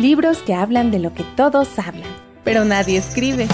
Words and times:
Libros 0.00 0.38
que 0.38 0.54
hablan 0.54 0.92
de 0.92 1.00
lo 1.00 1.12
que 1.12 1.24
todos 1.24 1.76
hablan, 1.76 2.08
pero 2.44 2.64
nadie 2.64 2.98
escribe. 2.98 3.48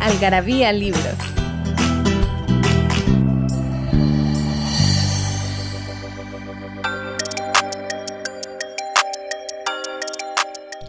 Algarabía 0.00 0.72
Libros. 0.72 1.02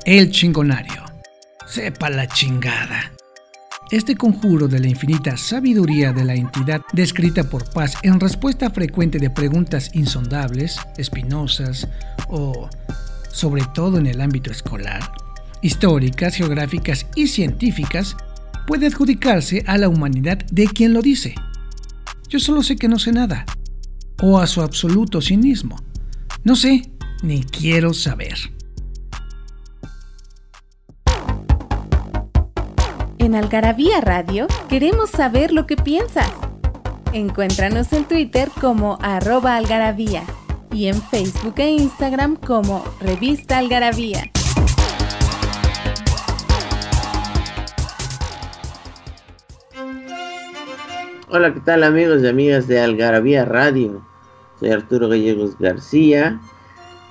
El 0.05 0.31
chingonario. 0.31 1.03
Sepa 1.67 2.09
la 2.09 2.27
chingada. 2.27 3.11
Este 3.91 4.16
conjuro 4.16 4.67
de 4.67 4.79
la 4.79 4.88
infinita 4.88 5.35
sabiduría 5.35 6.13
de 6.13 6.23
la 6.23 6.35
entidad 6.35 6.81
descrita 6.93 7.49
por 7.49 7.67
Paz 7.71 7.95
en 8.03 8.20
respuesta 8.20 8.70
frecuente 8.70 9.17
de 9.17 9.31
preguntas 9.31 9.89
insondables, 9.95 10.77
espinosas 10.97 11.88
o, 12.27 12.70
sobre 13.31 13.63
todo 13.73 13.97
en 13.97 14.05
el 14.05 14.21
ámbito 14.21 14.52
escolar, 14.52 15.11
históricas, 15.63 16.36
geográficas 16.36 17.08
y 17.16 17.25
científicas, 17.30 18.16
puede 18.67 18.86
adjudicarse 18.86 19.64
a 19.66 19.80
la 19.80 19.89
humanidad 19.89 20.38
de 20.52 20.67
quien 20.67 20.94
lo 20.94 21.02
dice. 21.02 21.33
Yo 22.27 22.39
solo 22.39 22.61
sé 22.61 22.75
que 22.75 22.88
no 22.88 22.99
sé 22.99 23.11
nada, 23.11 23.44
o 24.21 24.38
a 24.38 24.45
su 24.45 24.61
absoluto 24.61 25.19
cinismo. 25.19 25.77
No 26.44 26.55
sé, 26.55 26.92
ni 27.23 27.44
quiero 27.44 27.95
saber. 27.95 28.38
En 33.20 33.36
Algarabía 33.36 34.00
Radio 34.00 34.48
queremos 34.70 35.09
saber 35.09 35.52
lo 35.52 35.67
que 35.67 35.75
piensas. 35.75 36.31
Encuéntranos 37.12 37.92
en 37.92 38.06
Twitter 38.06 38.50
como 38.61 38.98
arroba 39.02 39.58
algarabía 39.58 40.23
y 40.72 40.88
en 40.88 40.95
Facebook 40.95 41.56
e 41.58 41.70
Instagram 41.72 42.38
como 42.38 42.81
revista 43.02 43.58
algarabía. 43.58 44.31
Hola, 51.28 51.54
¿qué 51.54 51.59
tal 51.59 51.83
amigos 51.83 52.23
y 52.23 52.28
amigas 52.28 52.70
de 52.70 52.80
Algarabía 52.80 53.44
Radio? 53.44 54.02
Soy 54.61 54.72
Arturo 54.72 55.09
Gallegos 55.09 55.58
García 55.59 56.39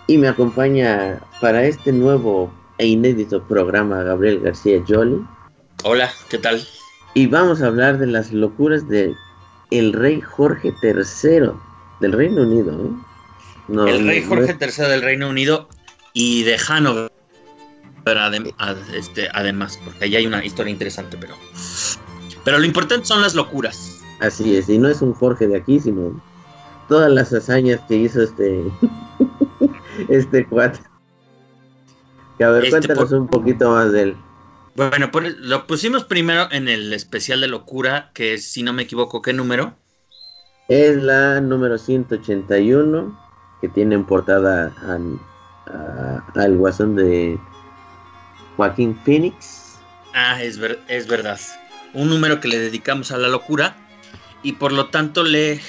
y 0.07 0.17
me 0.17 0.29
acompaña 0.29 1.21
para 1.43 1.65
este 1.65 1.93
nuevo 1.93 2.51
e 2.79 2.87
inédito 2.87 3.43
programa 3.43 4.03
Gabriel 4.03 4.41
García 4.41 4.83
Jolly 4.89 5.23
Hola, 5.85 6.13
¿qué 6.29 6.39
tal? 6.39 6.67
Y 7.15 7.27
vamos 7.27 7.63
a 7.63 7.69
hablar 7.69 7.99
de 7.99 8.07
las 8.07 8.33
locuras 8.33 8.89
de 8.89 9.15
el 9.71 9.93
rey 9.93 10.21
Jorge 10.21 10.75
III 10.83 11.53
del 12.01 12.13
Reino 12.13 12.43
Unido. 12.43 12.73
¿eh? 12.73 13.91
el 13.91 14.07
rey 14.07 14.25
Jorge 14.25 14.57
III 14.61 14.87
del 14.87 15.03
Reino 15.03 15.29
Unido 15.29 15.69
y 16.15 16.43
de 16.43 16.59
Hanover, 16.69 17.13
este, 18.95 19.29
además, 19.35 19.79
porque 19.85 20.07
ahí 20.07 20.17
hay 20.17 20.27
una 20.27 20.45
historia 20.45 20.73
interesante, 20.73 21.17
pero, 21.17 21.37
pero 22.45 22.59
lo 22.59 22.65
importante 22.65 23.07
son 23.07 23.23
las 23.23 23.35
locuras. 23.35 24.01
Así 24.21 24.57
es, 24.57 24.69
y 24.69 24.79
no 24.79 24.89
es 24.89 25.01
un 25.01 25.15
Jorge 25.15 25.47
de 25.47 25.59
aquí, 25.59 25.79
sino 25.79 26.21
todas 26.89 27.11
las 27.13 27.33
hazañas 27.33 27.81
que 27.87 27.97
hizo 27.97 28.23
este, 28.23 28.65
este 30.09 30.45
cuate. 30.47 30.81
Que 32.37 32.45
a 32.45 32.51
ver, 32.51 32.65
este 32.65 32.79
cuéntanos 32.79 33.13
un 33.13 33.29
poquito 33.29 33.71
más 33.71 33.93
de 33.93 34.03
él. 34.03 34.17
Bueno, 34.79 35.11
lo 35.41 35.67
pusimos 35.67 36.05
primero 36.05 36.47
en 36.53 36.69
el 36.69 36.93
especial 36.93 37.41
de 37.41 37.49
locura, 37.49 38.13
que 38.15 38.35
es, 38.35 38.49
si 38.49 38.63
no 38.63 38.73
me 38.73 38.85
equivoco, 38.85 39.21
¿qué 39.21 39.33
número? 39.33 39.77
Es 40.69 41.03
la 41.03 41.41
número 41.41 41.79
181, 41.79 43.21
que 43.61 43.69
tiene 43.71 43.97
en 43.97 44.05
portada 44.05 44.73
al 46.37 46.57
guasón 46.57 46.95
de 46.95 47.37
Joaquín 48.57 48.97
Phoenix. 49.05 49.81
Ah, 50.15 50.41
es, 50.41 50.61
es 50.87 51.09
verdad. 51.09 51.41
Un 51.93 52.09
número 52.09 52.39
que 52.39 52.47
le 52.47 52.61
dedicamos 52.61 53.11
a 53.11 53.19
la 53.19 53.27
locura 53.27 53.77
y 54.45 54.53
por 54.53 54.71
lo 54.71 54.91
tanto 54.91 55.25
le 55.25 55.61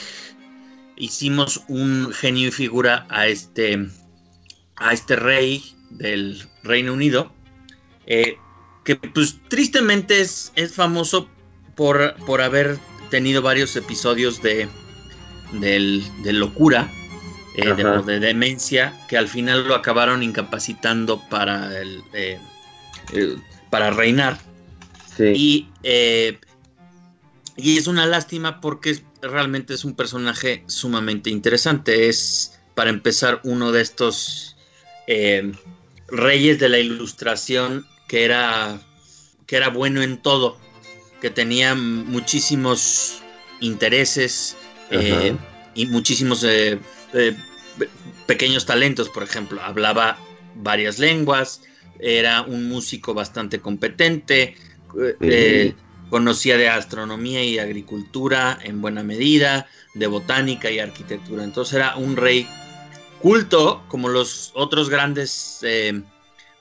hicimos 0.97 1.63
un 1.67 2.11
genio 2.13 2.49
y 2.49 2.51
figura 2.51 3.07
a 3.09 3.25
este, 3.25 3.87
a 4.75 4.93
este 4.93 5.15
rey 5.15 5.63
del 5.89 6.43
Reino 6.61 6.93
Unido. 6.93 7.33
Eh, 8.05 8.37
que 8.89 8.95
pues 8.95 9.37
tristemente 9.49 10.19
es, 10.19 10.51
es 10.55 10.73
famoso 10.73 11.29
por, 11.75 12.15
por 12.25 12.41
haber 12.41 12.79
tenido 13.11 13.43
varios 13.43 13.75
episodios 13.75 14.41
de, 14.41 14.67
de 15.51 16.33
locura, 16.33 16.91
eh, 17.53 17.71
de, 17.71 18.19
demencia, 18.19 18.99
que 19.07 19.15
al 19.15 19.27
final 19.27 19.67
lo 19.67 19.75
acabaron 19.75 20.23
incapacitando 20.23 21.21
para, 21.29 21.79
el, 21.79 22.01
eh, 22.13 22.39
para 23.69 23.91
reinar. 23.91 24.39
Y, 25.19 25.67
eh, 25.83 26.39
y 27.57 27.77
es 27.77 27.85
una 27.85 28.07
lástima 28.07 28.59
porque 28.59 29.03
realmente 29.21 29.75
es 29.75 29.85
un 29.85 29.95
personaje 29.95 30.63
sumamente 30.65 31.29
interesante. 31.29 32.09
Es, 32.09 32.59
para 32.73 32.89
empezar, 32.89 33.39
uno 33.43 33.71
de 33.71 33.83
estos 33.83 34.55
reyes 36.07 36.57
de 36.57 36.69
la 36.69 36.79
ilustración 36.79 37.85
que 38.09 38.25
era, 38.25 38.81
que 39.45 39.55
era 39.55 39.69
bueno 39.69 40.01
en 40.01 40.17
todo, 40.17 40.57
que 41.21 41.29
tenía 41.29 41.75
muchísimos 41.75 43.21
intereses 43.61 44.57
eh, 44.89 45.35
y 45.75 45.85
muchísimos 45.85 46.43
eh, 46.43 46.79
eh, 47.13 47.35
pequeños 48.25 48.65
talentos, 48.65 49.09
por 49.09 49.23
ejemplo, 49.23 49.61
hablaba 49.61 50.17
varias 50.55 50.97
lenguas, 50.97 51.61
era 51.99 52.41
un 52.41 52.67
músico 52.67 53.13
bastante 53.13 53.59
competente, 53.59 54.55
conocía 56.09 56.57
de 56.57 56.67
astronomía 56.67 57.43
y 57.43 57.59
agricultura 57.59 58.57
en 58.63 58.81
buena 58.81 59.03
medida, 59.03 59.67
de 59.93 60.07
botánica 60.07 60.71
y 60.71 60.79
arquitectura, 60.79 61.43
entonces 61.43 61.75
era 61.75 61.95
un 61.95 62.15
rey 62.15 62.47
culto 63.21 63.83
como 63.87 64.09
los 64.09 64.51
otros 64.55 64.89
grandes 64.89 65.59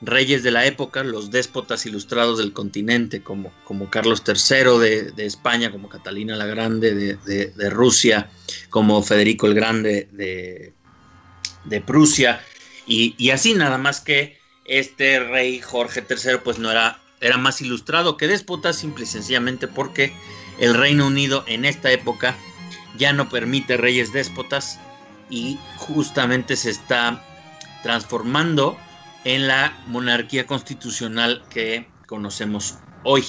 reyes 0.00 0.42
de 0.42 0.50
la 0.50 0.64
época, 0.64 1.02
los 1.02 1.30
déspotas 1.30 1.84
ilustrados 1.86 2.38
del 2.38 2.52
continente, 2.52 3.22
como, 3.22 3.52
como 3.64 3.90
Carlos 3.90 4.22
III 4.26 5.12
de, 5.14 5.26
España, 5.26 5.72
como 5.72 5.88
Catalina 5.88 6.36
la 6.36 6.46
Grande 6.46 6.94
de, 6.94 7.70
Rusia, 7.70 8.30
como 8.70 9.02
Federico 9.02 9.46
el 9.46 9.54
Grande 9.54 10.08
de, 10.12 11.80
Prusia, 11.80 12.40
y, 12.86 13.30
así 13.30 13.54
nada 13.54 13.78
más 13.78 14.00
que 14.00 14.38
este 14.64 15.20
rey 15.20 15.60
Jorge 15.60 16.04
III 16.08 16.38
pues 16.44 16.58
no 16.58 16.70
era, 16.70 17.00
era 17.20 17.36
más 17.36 17.60
ilustrado 17.60 18.16
que 18.16 18.28
déspota, 18.28 18.72
simple 18.72 19.04
y 19.04 19.06
sencillamente 19.06 19.66
porque 19.66 20.12
el 20.58 20.74
Reino 20.74 21.06
Unido 21.06 21.44
en 21.46 21.64
esta 21.64 21.90
época 21.90 22.36
ya 22.96 23.12
no 23.12 23.28
permite 23.28 23.76
reyes 23.76 24.12
déspotas 24.12 24.78
y 25.30 25.58
justamente 25.76 26.56
se 26.56 26.70
está 26.70 27.22
transformando 27.82 28.78
en 29.24 29.46
la 29.46 29.76
monarquía 29.86 30.46
constitucional 30.46 31.42
que 31.50 31.88
conocemos 32.06 32.78
hoy. 33.04 33.24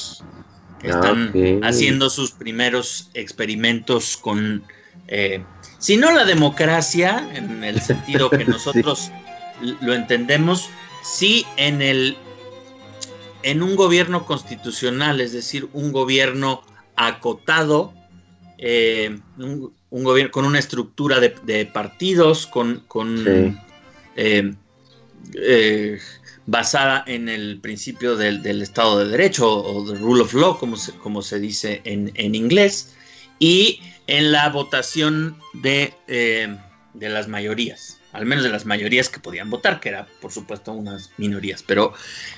Están 0.82 1.34
haciendo 1.64 2.10
sus 2.10 2.32
primeros 2.32 3.10
experimentos 3.14 4.16
con, 4.16 4.64
eh, 5.08 5.44
si 5.78 5.98
no 5.98 6.12
la 6.12 6.24
democracia, 6.24 7.28
en 7.34 7.64
el 7.64 7.82
sentido 7.82 8.30
que 8.30 8.46
nosotros 8.46 9.12
lo 9.82 9.94
entendemos, 9.94 10.70
sí 11.04 11.46
en 11.58 11.82
el 11.82 12.18
en 13.44 13.64
un 13.64 13.76
gobierno 13.76 14.26
constitucional, 14.26 15.22
es 15.22 15.32
decir, 15.32 15.70
un 15.74 15.92
gobierno 15.94 16.62
acotado, 16.96 17.94
eh, 18.58 19.18
un, 19.38 19.74
gobierno 19.90 20.32
con 20.32 20.46
una 20.46 20.60
estructura 20.60 21.20
de, 21.20 21.66
partidos, 21.66 22.48
con, 22.48 22.84
con 22.88 23.56
eh, 24.18 24.54
eh, 25.36 26.00
basada 26.46 27.04
en 27.06 27.30
el 27.30 27.60
principio 27.62 28.16
del, 28.16 28.62
Estado 28.62 29.00
de 29.00 29.10
Derecho 29.10 29.48
o 29.48 29.86
del 29.86 30.00
Rule 30.00 30.24
of 30.24 30.34
Law, 30.34 30.58
como 30.58 30.76
se, 30.76 30.92
como 30.94 31.22
se 31.22 31.40
dice 31.40 31.82
en, 31.84 32.36
inglés, 32.36 32.96
y 33.38 33.82
en 34.08 34.32
la 34.32 34.50
votación 34.50 35.38
de, 35.54 35.94
eh, 36.08 36.58
de 36.96 37.10
las 37.10 37.28
mayorías. 37.28 38.00
al 38.14 38.26
menos 38.26 38.44
de 38.44 38.50
las 38.50 38.66
mayorías 38.66 39.10
que 39.10 39.20
podían 39.20 39.52
votar, 39.52 39.80
que 39.80 39.90
era 39.90 40.08
por 40.22 40.32
supuesto 40.32 40.74
unas 40.74 41.12
minorías, 41.18 41.64
pero 41.66 41.94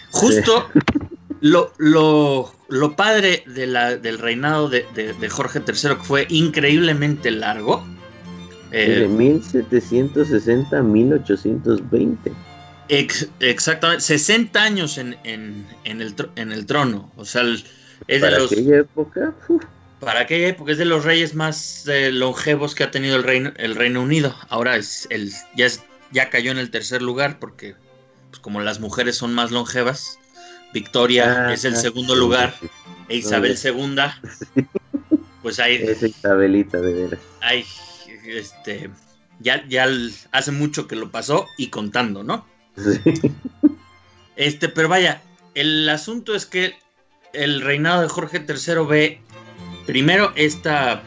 justo 0.10 0.70
lo, 1.40 1.72
lo, 1.78 2.54
lo, 2.68 2.96
padre 2.98 3.44
de 3.48 3.68
la, 3.68 3.96
del 3.96 4.20
reinado 4.20 4.68
de, 4.68 4.86
Jorge 5.30 5.60
III, 5.66 5.96
que 5.96 6.04
fue 6.04 6.28
increíblemente 6.30 7.32
largo. 7.32 7.86
de 8.72 9.08
1760 9.08 10.78
a 10.78 10.84
1820. 10.84 12.32
Exactamente, 13.40 14.02
60 14.02 14.62
años 14.62 14.98
en, 14.98 15.18
en, 15.24 15.66
en, 15.86 16.02
el, 16.02 16.16
en 16.36 16.52
el 16.52 16.66
trono. 16.66 17.12
O 17.16 17.26
sea, 17.26 17.44
es 18.08 18.22
de 18.22 18.32
los, 18.32 18.52
aquella 18.52 18.80
época. 18.80 19.34
Para 20.00 20.22
aquella 20.22 20.48
época 20.48 20.72
es 20.72 20.78
de 20.78 20.86
los 20.86 21.06
reyes 21.06 21.36
más 21.36 21.88
eh, 21.88 22.12
longevos 22.12 22.76
que 22.76 22.84
ha 22.84 22.92
tenido 22.92 23.16
el 23.16 23.24
Reino, 23.24 23.54
el 23.58 23.76
Reino 23.76 24.02
Unido. 24.02 24.36
Ahora 24.50 24.76
es 24.76 25.08
el, 25.10 25.32
ya, 25.56 25.68
ya 26.12 26.30
cayó 26.30 26.52
en 26.52 26.58
el 26.58 26.72
tercer 26.72 27.02
lugar 27.02 27.40
porque 27.40 27.76
pues, 28.30 28.40
como 28.40 28.62
las 28.62 28.80
mujeres 28.80 29.16
son 29.16 29.34
más 29.34 29.52
longevas, 29.52 30.20
Victoria 30.74 31.48
ah, 31.48 31.54
es 31.54 31.66
el 31.66 31.76
segundo 31.76 32.16
lugar 32.16 32.56
e 33.10 33.18
Isabel 33.18 33.58
segunda. 33.58 34.20
Pues 35.42 35.60
ahí. 35.60 35.76
Es 35.76 36.04
Isabelita, 36.04 36.80
de 36.80 36.94
veras. 36.94 37.20
Ay, 37.42 37.66
este. 38.26 38.92
Ya, 39.40 39.68
ya 39.68 39.88
hace 40.32 40.52
mucho 40.52 40.88
que 40.88 40.96
lo 40.96 41.10
pasó 41.10 41.48
y 41.58 41.70
contando, 41.70 42.24
¿no? 42.24 42.46
Este, 44.36 44.70
pero 44.70 44.90
vaya, 44.90 45.22
el 45.54 45.88
asunto 45.90 46.34
es 46.34 46.46
que 46.46 46.76
el 47.34 47.62
reinado 47.62 48.02
de 48.02 48.08
Jorge 48.08 48.44
III 48.48 48.86
ve 48.88 49.22
primero 49.86 50.34
esta, 50.36 51.04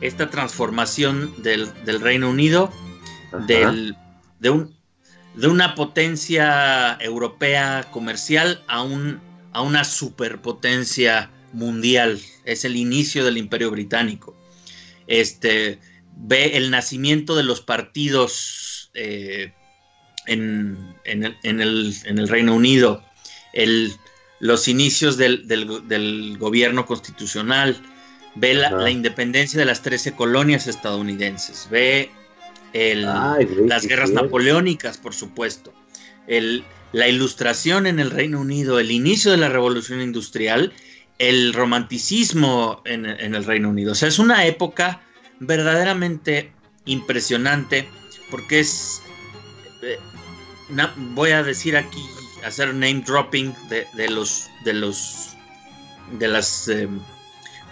esta 0.00 0.30
transformación 0.30 1.34
del, 1.42 1.68
Reino 2.00 2.30
Unido, 2.30 2.72
del, 3.46 3.96
de, 4.40 4.50
un, 4.50 4.74
de 5.34 5.48
una 5.48 5.74
potencia 5.74 6.96
europea 7.00 7.88
comercial 7.90 8.62
a, 8.68 8.82
un, 8.82 9.20
a 9.52 9.62
una 9.62 9.84
superpotencia 9.84 11.30
mundial. 11.52 12.20
Es 12.44 12.64
el 12.64 12.76
inicio 12.76 13.24
del 13.24 13.38
imperio 13.38 13.70
británico. 13.70 14.36
Este, 15.06 15.78
ve 16.16 16.56
el 16.56 16.70
nacimiento 16.70 17.36
de 17.36 17.42
los 17.42 17.60
partidos 17.60 18.90
eh, 18.94 19.52
en, 20.26 20.94
el, 21.04 22.28
Reino 22.28 22.54
Unido, 22.54 23.02
el, 23.52 23.92
los 24.40 24.68
inicios 24.68 25.16
del, 25.16 26.36
gobierno 26.38 26.86
constitucional, 26.86 27.76
ve 28.34 28.54
la, 28.54 28.90
independencia 28.90 29.58
de 29.58 29.66
las 29.66 29.82
13 29.82 30.12
colonias 30.12 30.66
estadounidenses, 30.66 31.68
ve 31.70 32.10
las 32.72 33.86
guerras 33.86 34.10
napoleónicas, 34.10 34.98
por 34.98 35.14
supuesto, 35.14 35.72
la 36.26 37.08
ilustración 37.08 37.86
en 37.86 37.98
el 38.00 38.10
Reino 38.10 38.40
Unido, 38.40 38.78
el 38.78 38.90
inicio 38.90 39.30
de 39.30 39.38
la 39.38 39.48
revolución 39.48 40.00
industrial, 40.00 40.72
el 41.18 41.52
romanticismo 41.52 42.82
en, 42.84 43.06
el 43.06 43.44
Reino 43.44 43.70
Unido. 43.70 43.92
O 43.92 43.94
sea, 43.94 44.08
es 44.08 44.18
una 44.18 44.46
época 44.46 45.00
verdaderamente 45.40 46.52
impresionante 46.84 47.88
porque 48.30 48.60
es, 48.60 49.02
voy 51.14 51.30
a 51.30 51.42
decir 51.42 51.76
aquí, 51.76 52.04
hacer 52.44 52.68
name 52.68 53.02
dropping 53.06 53.54
de, 53.68 54.08
los, 54.10 54.48
de 54.64 54.72
los, 54.74 55.36
de 56.18 56.28
las... 56.28 56.68
Eh, 56.68 56.88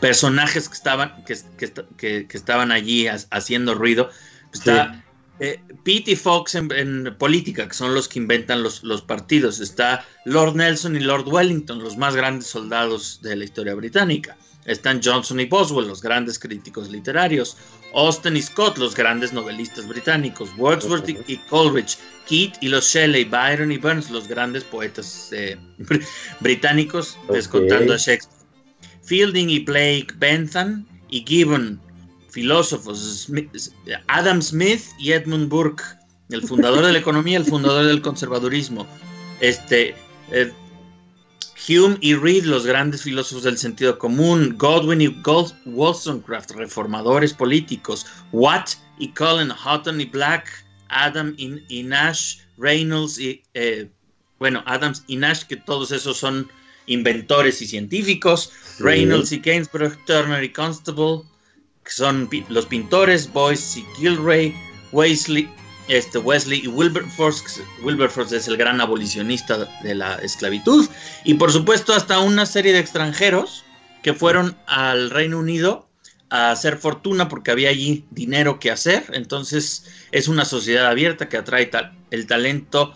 personajes 0.01 0.69
que 0.69 0.75
estaban, 0.75 1.25
que, 1.27 2.27
estaban 2.33 2.73
allí 2.73 3.07
haciendo 3.07 3.75
ruido, 3.75 4.11
Está 4.53 5.05
eh, 5.39 5.61
Pete 5.85 6.13
y 6.13 6.17
Fox 6.17 6.57
en, 6.57 7.15
política, 7.19 7.69
que 7.69 7.75
son 7.75 7.95
los 7.95 8.09
que 8.09 8.19
inventan 8.19 8.63
los, 8.63 8.83
los, 8.83 9.01
partidos. 9.01 9.61
Está 9.61 10.05
Lord 10.25 10.57
Nelson 10.57 10.97
y 10.97 11.01
Lord 11.01 11.29
Wellington, 11.29 11.79
los 11.79 11.97
más 11.97 12.17
grandes 12.17 12.49
soldados 12.49 13.21
de 13.23 13.37
la 13.37 13.45
historia 13.45 13.75
británica. 13.75 14.37
Están 14.67 15.01
Johnson 15.03 15.41
y 15.41 15.47
Boswell, 15.47 15.89
los 15.89 16.03
grandes 16.03 16.39
críticos 16.39 16.91
literarios. 16.91 17.57
Austin 17.95 18.37
y 18.37 18.43
Scott, 18.43 18.79
los 18.79 18.95
grandes 18.95 19.33
novelistas 19.33 19.89
británicos. 19.89 20.51
Wordsworth 20.57 21.09
y, 21.09 21.37
Coleridge. 21.49 21.99
Keats 22.29 22.59
y 22.61 22.69
los 22.69 22.85
Shelley. 22.87 23.25
Byron 23.25 23.73
y 23.73 23.79
Burns, 23.79 24.11
los 24.11 24.29
grandes 24.29 24.65
poetas 24.65 25.31
eh, 25.33 25.57
británicos, 26.41 27.19
descontando 27.31 27.95
a 27.95 27.97
Shakespeare. 27.97 28.41
Fielding 29.03 29.49
y 29.49 29.59
Blake 29.61 30.15
Bentham 30.19 30.87
y 31.09 31.25
Gibbon, 31.27 31.81
filósofos, 32.29 33.29
Adam 34.07 34.41
Smith 34.41 34.83
y 34.99 35.13
Edmund 35.13 35.49
Burke, 35.49 35.83
el 36.31 36.43
fundador 36.43 36.87
de 36.87 36.93
la 36.93 36.99
economía, 36.99 37.39
el 37.39 37.45
fundador 37.45 37.87
del 37.87 38.03
conservadurismo. 38.03 38.87
Este, 39.41 39.97
eh, 40.31 40.53
Hume 41.69 41.99
y 42.01 42.15
Reed, 42.15 42.45
los 42.45 42.67
grandes 42.67 43.03
filósofos 43.03 43.45
del 43.45 43.59
sentido 43.59 43.99
común, 43.99 44.55
Godwin 44.57 45.01
y 45.01 45.09
Wollstonecraft, 45.67 46.53
reformadores 46.53 47.35
políticos, 47.35 48.07
Watt 48.33 48.71
y 48.99 49.09
Cullen, 49.13 49.51
Houghton 49.51 50.01
y 50.01 50.07
Black, 50.07 50.49
Adam 50.89 51.35
y, 51.37 51.83
Nash, 51.83 52.39
Reynolds 52.57 53.19
y, 53.19 53.43
eh, 53.55 53.89
bueno, 54.39 54.63
Adams 54.67 55.05
y 55.07 55.17
Nash, 55.17 55.43
que 55.45 55.57
todos 55.57 55.93
esos 55.93 56.17
son 56.17 56.51
inventores 56.87 57.61
y 57.63 57.67
científicos, 57.67 58.53
Reynolds 58.79 59.33
y 59.33 59.39
Gainsborough, 59.39 59.97
Turner 60.07 60.43
y 60.43 60.53
Constable, 60.53 61.23
que 61.85 61.91
son 61.91 62.29
los 62.49 62.67
pintores 62.67 63.33
Boyce 63.33 63.81
y 63.81 63.85
Gilray, 63.97 64.55
Wesley, 64.93 65.49
este 65.91 66.19
Wesley 66.19 66.63
y 66.65 66.69
Wilberforce. 66.69 67.63
Wilberforce 67.83 68.37
es 68.37 68.49
el 68.49 68.57
gran 68.57 68.81
abolicionista 68.81 69.69
de 69.83 69.95
la 69.95 70.15
esclavitud. 70.17 70.89
Y 71.25 71.35
por 71.35 71.53
supuesto 71.53 71.93
hasta 71.93 72.21
una 72.21 72.47
serie 72.47 72.73
de 72.73 72.79
extranjeros 72.79 73.65
que 74.03 74.15
fueron 74.15 74.57
al 74.67 75.11
Reino 75.11 75.39
Unido 75.39 75.87
a 76.31 76.53
hacer 76.53 76.79
fortuna 76.79 77.29
porque 77.29 77.51
había 77.51 77.71
allí 77.71 78.05
dinero 78.11 78.61
que 78.61 78.71
hacer. 78.71 79.05
Entonces 79.13 79.85
es 80.13 80.29
una 80.29 80.45
sociedad 80.45 80.87
abierta 80.87 81.29
que 81.29 81.37
atrae 81.37 81.71
el 82.11 82.27
talento 82.27 82.95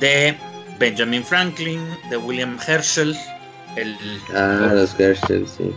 de 0.00 0.36
Benjamin 0.78 1.24
Franklin, 1.24 1.80
de 2.10 2.16
William 2.16 2.58
Herschel. 2.66 3.16
El, 3.76 3.96
ah, 4.34 4.70
los 4.72 4.98
Herschel, 4.98 5.46
sí. 5.48 5.72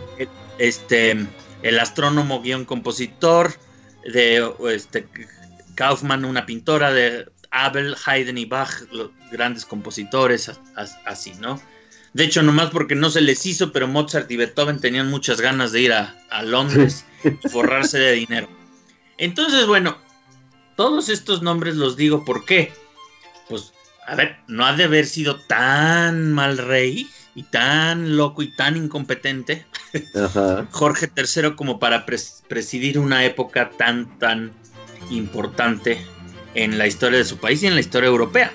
este, 0.58 1.26
el 1.62 1.78
astrónomo 1.78 2.42
guion 2.42 2.64
compositor, 2.64 3.52
de 4.12 4.50
este, 4.72 5.06
Kaufman, 5.78 6.24
una 6.24 6.44
pintora, 6.44 6.92
de 6.92 7.30
Abel, 7.52 7.94
Haydn 8.04 8.36
y 8.36 8.46
Bach, 8.46 8.82
los 8.90 9.10
grandes 9.30 9.64
compositores, 9.64 10.50
así, 11.04 11.32
¿no? 11.38 11.62
De 12.14 12.24
hecho, 12.24 12.42
nomás 12.42 12.70
porque 12.70 12.96
no 12.96 13.10
se 13.10 13.20
les 13.20 13.46
hizo, 13.46 13.70
pero 13.70 13.86
Mozart 13.86 14.28
y 14.28 14.36
Beethoven 14.36 14.80
tenían 14.80 15.08
muchas 15.08 15.40
ganas 15.40 15.70
de 15.70 15.82
ir 15.82 15.92
a, 15.92 16.16
a 16.30 16.42
Londres 16.42 17.04
y 17.22 17.30
forrarse 17.48 17.96
de 17.96 18.12
dinero. 18.14 18.48
Entonces, 19.18 19.68
bueno, 19.68 19.96
todos 20.74 21.08
estos 21.08 21.42
nombres 21.42 21.76
los 21.76 21.96
digo 21.96 22.24
¿por 22.24 22.44
qué? 22.44 22.72
Pues, 23.48 23.72
a 24.04 24.16
ver, 24.16 24.36
no 24.48 24.66
ha 24.66 24.72
de 24.72 24.82
haber 24.82 25.06
sido 25.06 25.36
tan 25.36 26.32
mal 26.32 26.58
rey 26.58 27.08
y 27.36 27.44
tan 27.44 28.16
loco 28.16 28.42
y 28.42 28.50
tan 28.56 28.76
incompetente 28.76 29.64
Jorge 30.72 31.08
III 31.16 31.54
como 31.54 31.78
para 31.78 32.04
presidir 32.04 32.98
una 32.98 33.24
época 33.24 33.70
tan, 33.70 34.18
tan 34.18 34.52
importante 35.10 35.98
en 36.54 36.78
la 36.78 36.86
historia 36.86 37.18
de 37.18 37.24
su 37.24 37.38
país 37.38 37.62
y 37.62 37.66
en 37.66 37.74
la 37.74 37.80
historia 37.80 38.08
europea. 38.08 38.52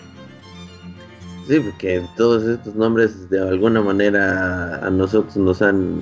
Sí, 1.48 1.60
porque 1.60 2.06
todos 2.16 2.44
estos 2.44 2.76
nombres 2.76 3.30
de 3.30 3.42
alguna 3.42 3.82
manera 3.82 4.86
a 4.86 4.90
nosotros 4.90 5.36
nos 5.36 5.62
han 5.62 6.02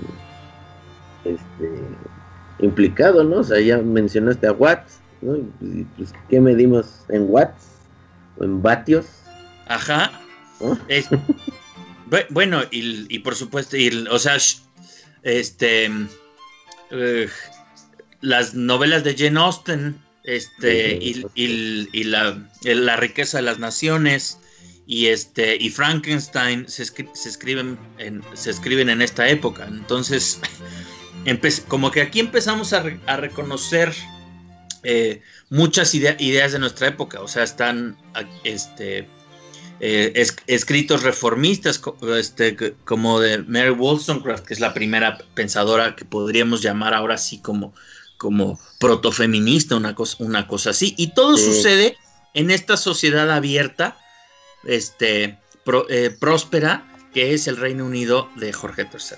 este, 1.26 1.72
implicado, 2.60 3.24
¿no? 3.24 3.38
O 3.38 3.44
sea, 3.44 3.60
ya 3.60 3.78
mencionaste 3.80 4.48
a 4.48 4.52
Watts, 4.52 5.00
¿no? 5.22 5.38
pues, 5.98 6.14
¿Qué 6.30 6.40
medimos 6.40 7.06
en 7.10 7.26
watts 7.28 7.70
o 8.38 8.44
en 8.44 8.62
vatios? 8.62 9.06
Ajá. 9.68 10.12
Bueno, 12.30 12.62
y, 12.72 13.20
por 13.20 13.36
supuesto, 13.36 13.78
o 14.10 14.20
sea, 14.20 14.38
este, 15.24 15.90
eh, 16.92 17.30
las 18.20 18.54
novelas 18.54 19.04
de 19.04 19.16
Jane 19.16 19.40
Austen, 19.40 19.96
este, 20.24 21.00
y, 21.02 22.04
la, 22.04 22.96
riqueza 22.98 23.38
de 23.38 23.44
las 23.44 23.60
naciones, 23.60 24.40
y 24.86 25.08
este, 25.08 25.56
y 25.56 25.70
Frankenstein 25.70 26.68
se, 26.68 26.84
escriben, 26.84 27.78
en, 27.98 28.22
se 28.34 28.52
escriben 28.52 28.90
en 28.90 29.02
esta 29.02 29.28
época. 29.30 29.66
Entonces, 29.68 30.40
como 31.68 31.92
que 31.92 32.02
aquí 32.02 32.20
empezamos 32.20 32.74
a, 32.74 32.84
reconocer 33.18 33.94
eh, 34.84 35.22
muchas 35.50 35.94
ideas 35.96 36.52
de 36.52 36.60
nuestra 36.60 36.88
época, 36.88 37.22
o 37.22 37.28
sea, 37.28 37.44
están, 37.44 37.98
este, 38.44 39.08
eh, 39.84 40.14
escritos 40.46 41.02
reformistas 41.02 41.82
este, 42.16 42.76
como 42.86 43.20
de 43.20 43.40
Mary 43.40 43.72
Wollstonecraft, 43.72 44.46
que 44.46 44.54
es 44.54 44.60
la 44.60 44.76
primera 44.76 45.18
pensadora 45.34 45.96
que 45.96 46.06
podríamos 46.06 46.62
llamar 46.62 46.94
ahora 46.94 47.18
sí 47.18 47.40
como, 47.40 47.74
como 48.22 48.60
protofeminista, 48.80 49.76
una 49.76 49.96
cosa, 49.96 50.18
una 50.20 50.46
cosa 50.46 50.70
así. 50.70 50.94
Y 50.96 51.16
todo 51.16 51.38
sucede 51.38 51.98
en 52.36 52.52
esta 52.52 52.78
sociedad 52.78 53.32
abierta, 53.32 53.98
este, 54.64 55.40
eh, 55.90 56.16
próspera, 56.20 56.86
que 57.16 57.34
es 57.34 57.48
el 57.48 57.58
Reino 57.58 57.84
Unido 57.84 58.30
de 58.36 58.54
Jorge 58.54 58.84
III. 58.84 59.18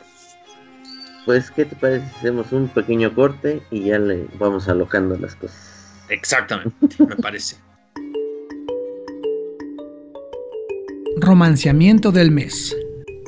Pues, 1.25 1.51
¿qué 1.51 1.65
te 1.65 1.75
parece 1.75 2.07
si 2.11 2.15
hacemos 2.19 2.53
un 2.53 2.69
pequeño 2.69 3.13
corte 3.13 3.61
y 3.71 3.83
ya 3.83 3.99
le 3.99 4.25
vamos 4.39 4.69
alocando 4.69 5.17
las 5.17 5.35
cosas? 5.35 5.57
Exactamente, 6.07 6.95
me 7.05 7.17
parece. 7.17 7.57
Romanciamiento 11.17 12.13
del 12.13 12.31
mes. 12.31 12.73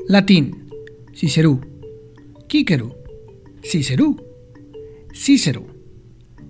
Latín. 0.07 0.69
Cicerú. 1.13 1.59
Quíquero. 2.47 2.97
Cicerú. 3.61 4.24
Cícero. 5.15 5.65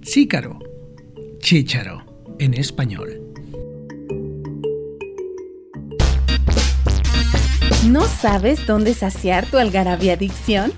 Cícaro. 0.03 0.57
Chícharo 1.39 2.03
en 2.39 2.55
español. 2.55 3.22
¿No 7.88 8.01
sabes 8.07 8.65
dónde 8.65 8.95
saciar 8.95 9.45
tu 9.45 9.60
algarabía 9.60 10.13
adicción? 10.13 10.74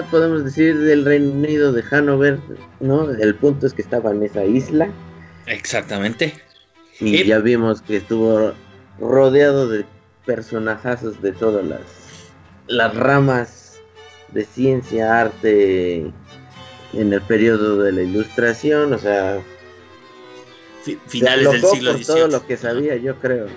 Podemos 0.10 0.44
decir 0.44 0.76
del 0.80 1.06
Reino 1.06 1.32
Unido 1.32 1.72
de 1.72 1.84
Hanover, 1.92 2.40
¿no? 2.80 3.12
El 3.12 3.36
punto 3.36 3.68
es 3.68 3.74
que 3.74 3.84
estaba 3.84 4.10
en 4.10 4.24
esa 4.24 4.44
isla. 4.44 4.90
Exactamente. 5.46 6.34
Y 7.00 7.26
ya 7.26 7.38
vimos 7.38 7.84
que 7.84 7.98
estuvo 7.98 8.54
rodeado 9.00 9.68
de 9.68 9.86
personajazos 10.26 11.22
de 11.22 11.32
todas 11.32 11.66
las, 11.66 11.82
las 12.68 12.96
ramas 12.96 13.80
de 14.34 14.46
ciencia, 14.46 15.22
arte 15.22 16.12
en 16.94 17.14
el 17.14 17.22
periodo 17.22 17.82
de 17.82 17.92
la 17.92 18.02
ilustración, 18.02 18.94
o 18.94 18.98
sea, 18.98 19.42
finales 21.08 21.52
del 21.52 21.62
siglo 21.62 21.94
por 21.94 22.02
todo 22.02 22.28
lo 22.28 22.46
que 22.46 22.58
sabía, 22.58 22.96
yo 22.96 23.16
creo. 23.20 23.48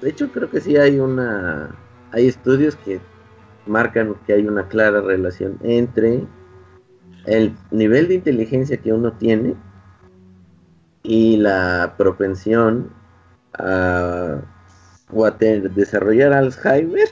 De 0.00 0.10
hecho, 0.10 0.30
creo 0.30 0.50
que 0.50 0.60
sí 0.60 0.76
hay 0.76 0.98
una. 0.98 1.74
Hay 2.12 2.26
estudios 2.26 2.76
que 2.76 3.00
marcan 3.66 4.14
que 4.26 4.32
hay 4.32 4.46
una 4.46 4.66
clara 4.68 5.00
relación 5.00 5.58
entre 5.62 6.26
el 7.26 7.54
nivel 7.70 8.08
de 8.08 8.14
inteligencia 8.14 8.78
que 8.78 8.92
uno 8.92 9.12
tiene 9.12 9.54
y 11.02 11.36
la 11.36 11.94
propensión 11.98 12.90
a, 13.58 14.40
o 15.12 15.24
a 15.24 15.30
desarrollar 15.30 16.32
Alzheimer 16.32 17.08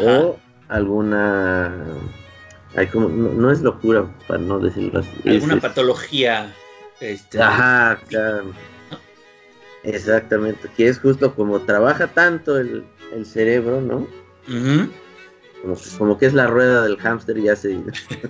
o 0.00 0.36
alguna 0.68 1.74
hay 2.74 2.86
como, 2.86 3.08
no, 3.08 3.50
es 3.50 3.60
locura 3.60 4.06
para 4.26 4.40
no 4.40 4.58
decirlo 4.58 5.00
así 5.00 5.28
alguna 5.28 5.60
patología 5.60 6.52
este, 7.00 7.40
ajá 7.40 8.00
claro. 8.08 8.52
Exactamente, 9.84 10.68
que 10.76 10.88
es 10.88 11.00
justo 11.00 11.34
como 11.34 11.60
trabaja 11.60 12.06
tanto 12.06 12.56
el, 12.58 12.84
cerebro, 13.24 13.80
¿no? 13.80 14.06
como, 15.98 16.18
que 16.18 16.26
es 16.26 16.34
la 16.34 16.46
rueda 16.46 16.82
del 16.82 16.96
hámster 16.98 17.36
y 17.36 17.42
ya 17.44 17.56
se, 17.56 17.78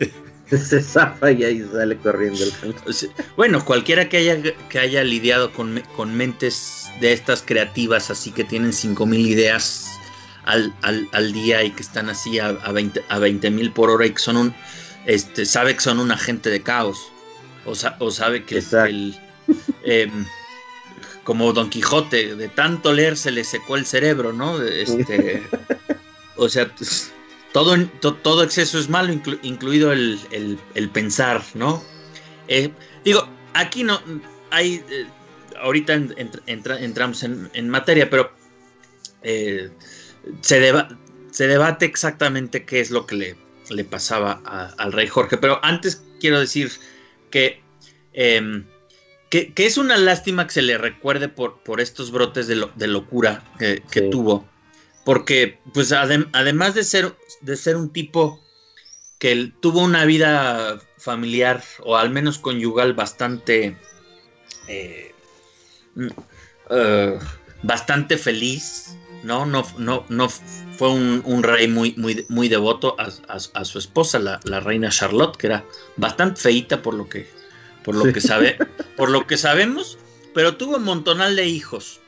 se 0.51 0.83
zafa 0.83 1.31
y 1.31 1.45
ahí 1.45 1.69
sale 1.73 1.97
corriendo 1.99 2.43
el 2.43 2.53
hámster. 2.53 3.11
Bueno, 3.37 3.65
cualquiera 3.65 4.09
que 4.09 4.17
haya, 4.17 4.43
que 4.69 4.79
haya 4.79 5.05
lidiado 5.05 5.53
con, 5.53 5.83
con 5.95 6.17
mentes 6.17 6.82
de 7.01 7.13
estas 7.13 7.43
creativas, 7.43 8.11
así 8.11 8.31
que 8.31 8.45
tienen 8.45 8.73
5000 8.73 9.27
ideas 9.27 9.87
al, 10.45 10.75
al, 10.83 11.33
día 11.33 11.63
y 11.63 11.71
que 11.71 11.83
están 11.83 12.09
así 12.09 12.39
a, 12.39 12.49
a 12.49 13.19
20 13.19 13.51
mil 13.51 13.73
por 13.73 13.91
hora 13.91 14.07
y 14.07 14.11
que 14.11 14.19
son 14.19 14.37
un, 14.37 14.55
este, 15.07 15.45
sabe 15.47 15.75
que 15.75 15.81
son 15.81 16.01
un 16.01 16.11
agente 16.11 16.51
de 16.51 16.63
caos. 16.63 16.99
O, 17.65 17.75
o 17.99 18.11
sabe 18.11 18.45
que 18.45 18.59
el, 18.59 19.17
em, 19.85 20.27
como 21.25 21.53
Don 21.53 21.71
Quijote, 21.71 22.35
de 22.35 22.49
tanto 22.49 22.93
leer 22.93 23.17
se 23.17 23.31
le 23.31 23.45
secó 23.45 23.77
el 23.77 23.87
cerebro, 23.87 24.33
¿no? 24.33 24.61
Este, 24.61 25.43
o 26.37 26.49
sea, 26.49 26.69
todo, 27.53 27.77
todo 28.23 28.43
exceso 28.43 28.79
es 28.79 28.89
malo, 28.89 29.13
incluido 29.43 29.93
el, 29.93 30.91
pensar, 30.93 31.43
¿no? 31.55 31.83
Eh, 32.49 32.73
digo, 33.05 33.29
aquí 33.55 33.85
no 33.85 34.01
hay, 34.51 34.85
eh, 34.91 35.07
ahorita 35.63 35.95
entramos 36.47 37.23
en, 37.23 37.69
materia, 37.69 38.11
pero 38.11 38.31
eh, 39.23 39.71
se, 40.41 40.73
se 41.31 41.47
debate 41.47 41.87
exactamente 41.87 42.65
qué 42.65 42.81
es 42.81 42.91
lo 42.91 43.07
que 43.07 43.15
le, 43.17 43.37
le 43.71 43.85
pasaba 43.85 44.43
al 44.77 44.93
rey 44.93 45.07
Jorge, 45.07 45.39
pero 45.39 45.59
antes 45.65 46.03
quiero 46.21 46.41
decir 46.41 46.71
que 47.31 47.63
em, 48.13 48.67
que, 49.33 49.53
es 49.57 49.79
una 49.79 49.97
lástima 49.97 50.47
que 50.47 50.53
se 50.53 50.63
le 50.63 50.77
recuerde 50.77 51.29
por, 51.31 51.63
por 51.63 51.81
estos 51.81 52.11
brotes 52.11 52.47
de, 52.49 52.69
de 52.75 52.87
locura 52.87 53.43
que, 53.59 53.81
tuvo. 54.11 54.47
Porque, 55.07 55.59
pues, 55.73 55.91
además 55.91 56.75
de 56.75 56.85
ser, 56.85 57.17
de 57.41 57.57
ser 57.57 57.77
un 57.77 57.91
tipo 57.91 58.39
que 59.19 59.51
tuvo 59.61 59.81
una 59.81 60.05
vida 60.05 60.79
familiar 60.99 61.65
o 61.81 61.97
al 61.97 62.11
menos 62.11 62.39
conyugal 62.39 62.93
bastante. 62.93 63.75
Eh, 64.69 65.12
mm, 65.95 66.07
eh, 66.71 67.19
bastante 67.63 68.17
feliz, 68.19 68.97
¿no? 69.23 69.47
No, 69.47 69.65
no, 69.79 70.05
no 70.09 70.29
fue 70.29 70.91
un, 70.91 71.43
rey 71.43 71.69
muy, 71.69 71.95
muy, 71.97 72.27
muy 72.29 72.49
devoto 72.49 72.97
a, 72.99 73.65
su 73.65 73.79
esposa, 73.79 74.19
la, 74.19 74.41
la, 74.45 74.61
reina 74.61 74.91
Charlotte, 74.91 75.37
que 75.37 75.47
era 75.49 75.65
bastante 75.97 76.41
feita 76.41 76.83
por 76.83 76.95
lo 76.95 77.09
que 77.09 77.27
por 77.83 77.95
lo 77.95 78.13
que 78.13 78.21
sabe, 78.21 78.57
por 78.97 79.11
lo 79.11 79.27
que 79.27 79.37
sabemos, 79.37 79.99
pero 80.35 80.57
tuvo 80.57 80.77
un 80.77 80.85
montonal 80.85 81.37
de 81.37 81.47
hijos. 81.47 82.01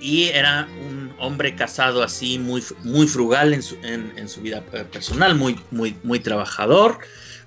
Y 0.00 0.24
era 0.24 0.66
un 0.88 1.12
hombre 1.18 1.54
casado 1.54 2.02
así 2.02 2.38
muy, 2.38 2.64
muy 2.84 3.06
frugal 3.06 3.52
en 3.52 3.62
su, 3.62 3.76
en, 3.82 4.28
su 4.28 4.40
vida 4.40 4.62
personal, 4.62 5.34
muy, 5.34 5.60
muy, 5.70 5.94
muy 6.02 6.20
trabajador, 6.20 6.98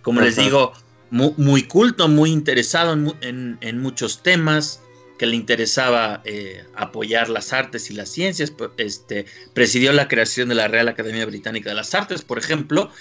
como 0.04 0.22
les 0.22 0.36
digo, 0.36 0.74
muy, 1.10 1.64
culto, 1.64 2.08
muy 2.08 2.32
interesado 2.32 2.94
en, 3.22 3.82
muchos 3.82 4.22
temas 4.22 4.82
que 5.24 5.28
le 5.28 5.38
interesaba 5.38 6.22
eh, 6.26 6.66
apoyar 6.76 7.30
las 7.30 7.54
artes 7.54 7.90
y 7.90 7.94
las 7.94 8.10
ciencias, 8.10 8.52
este, 8.76 9.26
presidió 9.54 9.94
la 9.94 10.10
creación 10.10 10.50
de 10.50 10.56
la 10.56 10.68
Real 10.68 10.90
Academia 10.90 11.26
Británica 11.26 11.70
de 11.70 11.76
las 11.76 11.96
Artes, 11.96 12.24
por 12.24 12.40
ejemplo, 12.40 12.92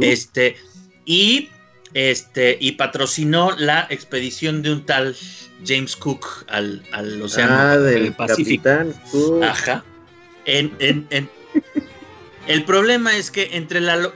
este, 0.00 0.56
y 1.04 1.50
este, 1.92 2.56
y 2.58 2.72
patrocinó 2.72 3.54
la 3.58 3.86
expedición 3.90 4.62
de 4.62 4.72
un 4.72 4.86
tal 4.86 5.14
James 5.66 5.96
Cook 5.96 6.46
al, 6.48 6.80
Océano 7.20 7.54
ah, 7.54 7.76
del 7.76 8.14
Pacífico. 8.14 8.70
Ajá. 9.42 9.84
el 10.46 11.28
problema 12.64 13.18
es 13.18 13.30
que 13.30 13.50
entre 13.52 13.82
la 13.82 14.14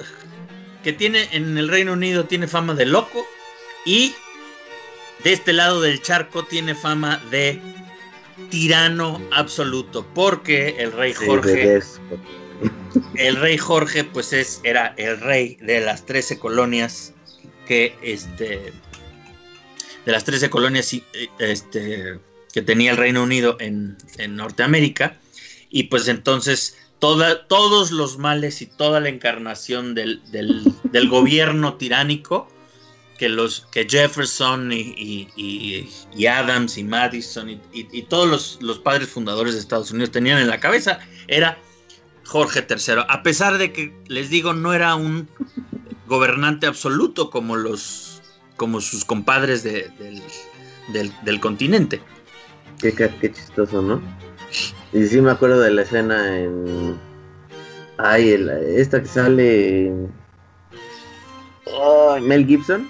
que 0.82 0.94
tiene 0.94 1.28
en 1.32 1.58
el 1.58 1.68
Reino 1.68 1.92
Unido 1.92 2.24
tiene 2.24 2.48
fama 2.48 2.72
de 2.72 2.86
loco 2.86 3.26
y 3.84 4.14
de 5.24 5.32
este 5.32 5.52
lado 5.52 5.80
del 5.80 6.00
charco 6.02 6.44
tiene 6.44 6.74
fama 6.74 7.22
de 7.30 7.60
tirano 8.50 9.20
absoluto 9.32 10.06
porque 10.14 10.76
el 10.78 10.92
rey 10.92 11.12
Jorge 11.12 11.80
el 13.16 13.36
rey 13.36 13.58
Jorge 13.58 14.04
pues 14.04 14.32
es 14.32 14.60
era 14.64 14.94
el 14.96 15.20
rey 15.20 15.56
de 15.60 15.80
las 15.80 16.04
13 16.06 16.38
colonias 16.38 17.14
que 17.70 17.94
este, 18.02 18.72
de 20.04 20.12
las 20.12 20.24
13 20.24 20.50
colonias 20.50 20.92
eh, 20.92 21.04
este, 21.38 22.18
que 22.52 22.62
tenía 22.62 22.90
el 22.90 22.96
Reino 22.96 23.22
Unido 23.22 23.56
en, 23.60 23.96
Norteamérica, 24.28 25.16
y 25.70 25.84
pues 25.84 26.08
entonces 26.08 26.76
toda, 26.98 27.46
todos 27.46 27.92
los 27.92 28.18
males 28.18 28.60
y 28.60 28.66
toda 28.66 28.98
la 28.98 29.08
encarnación 29.08 29.94
del, 29.94 30.20
gobierno 31.08 31.74
tiránico 31.74 32.48
que, 33.20 33.28
los, 33.28 33.66
que 33.70 33.86
Jefferson 33.86 34.72
y, 34.72 36.26
Adams 36.26 36.78
y 36.78 36.84
Madison 36.84 37.50
y, 37.50 38.02
todos 38.04 38.26
los, 38.26 38.58
los, 38.62 38.78
padres 38.78 39.10
fundadores 39.10 39.52
de 39.52 39.60
Estados 39.60 39.90
Unidos 39.90 40.10
tenían 40.10 40.38
en 40.38 40.48
la 40.48 40.58
cabeza 40.58 41.00
era 41.28 41.58
Jorge 42.24 42.66
III. 42.66 43.04
A 43.06 43.22
pesar 43.22 43.58
de 43.58 43.74
que, 43.74 43.94
les 44.06 44.30
digo, 44.30 44.54
no 44.54 44.72
era 44.72 44.94
un 44.94 45.28
gobernante 46.06 46.66
absoluto 46.66 47.28
como 47.28 47.56
los, 47.56 48.22
como 48.56 48.80
sus 48.80 49.04
compadres 49.04 49.64
del, 49.64 49.92
del, 51.22 51.40
continente. 51.40 52.00
Qué, 52.80 52.94
qué, 52.94 53.32
chistoso, 53.34 53.82
¿no? 53.82 54.00
Y 54.94 55.04
sí 55.04 55.20
me 55.20 55.32
acuerdo 55.32 55.60
de 55.60 55.72
la 55.72 55.82
escena 55.82 56.38
en... 56.38 56.98
Ay, 57.98 58.30
esta 58.76 59.02
que 59.02 59.08
sale... 59.08 59.92
Mel 62.22 62.46
Gibson. 62.46 62.88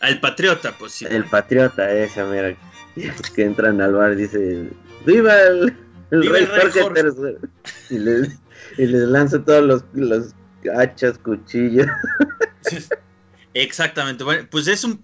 El 0.00 0.20
Patriota, 0.20 0.74
pues 0.78 0.92
sí. 0.92 1.06
El 1.08 1.24
Patriota, 1.24 1.90
esa, 1.92 2.24
mira. 2.26 2.56
Que 3.34 3.44
entran 3.44 3.80
al 3.80 3.94
bar 3.94 4.12
y 4.12 4.16
dice... 4.16 4.68
¡Viva 5.06 5.34
el, 5.42 5.72
rey, 6.10 6.46
Jorge 6.46 7.36
Y 7.88 7.98
les, 7.98 8.28
y 8.76 8.86
les 8.86 9.02
lanza 9.02 9.42
todos 9.44 9.64
los, 9.64 9.84
los 9.94 10.34
hachas, 10.76 11.16
cuchillos. 11.18 11.86
Exactamente. 13.54 14.24
Bueno, 14.24 14.46
pues 14.50 14.66
es 14.66 14.84
un 14.84 15.02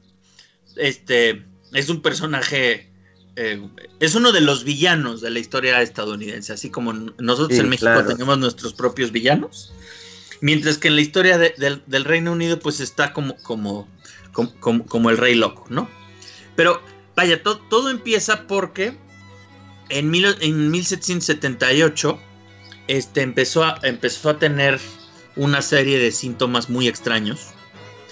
este 0.76 1.44
es 1.72 1.88
un 1.88 2.02
personaje 2.02 2.90
eh, 3.36 3.60
es 4.00 4.14
uno 4.14 4.32
de 4.32 4.40
los 4.40 4.64
villanos 4.64 5.20
de 5.20 5.30
la 5.30 5.38
historia 5.38 5.82
estadounidense, 5.82 6.52
así 6.52 6.70
como 6.70 6.92
nosotros 6.92 7.58
en 7.58 7.68
México 7.68 8.02
tenemos 8.06 8.38
nuestros 8.38 8.72
propios 8.72 9.12
villanos, 9.12 9.74
mientras 10.40 10.78
que 10.78 10.88
en 10.88 10.96
la 10.96 11.02
historia 11.02 11.36
del 11.36 12.04
Reino 12.04 12.32
Unido 12.32 12.58
pues 12.58 12.80
está 12.80 13.12
como, 13.12 13.36
como, 13.42 13.88
como, 14.60 15.10
el 15.10 15.16
rey 15.16 15.34
loco, 15.34 15.64
¿no? 15.68 15.88
Pero 16.54 16.80
vaya, 17.14 17.42
todo 17.42 17.90
empieza 17.90 18.46
porque 18.46 18.96
en, 19.88 20.14
en 20.14 20.70
1778 20.70 22.18
este, 22.88 23.22
empezó, 23.22 23.64
a, 23.64 23.78
empezó 23.82 24.30
a 24.30 24.38
tener 24.38 24.78
una 25.36 25.62
serie 25.62 25.98
de 25.98 26.12
síntomas 26.12 26.70
muy 26.70 26.88
extraños. 26.88 27.48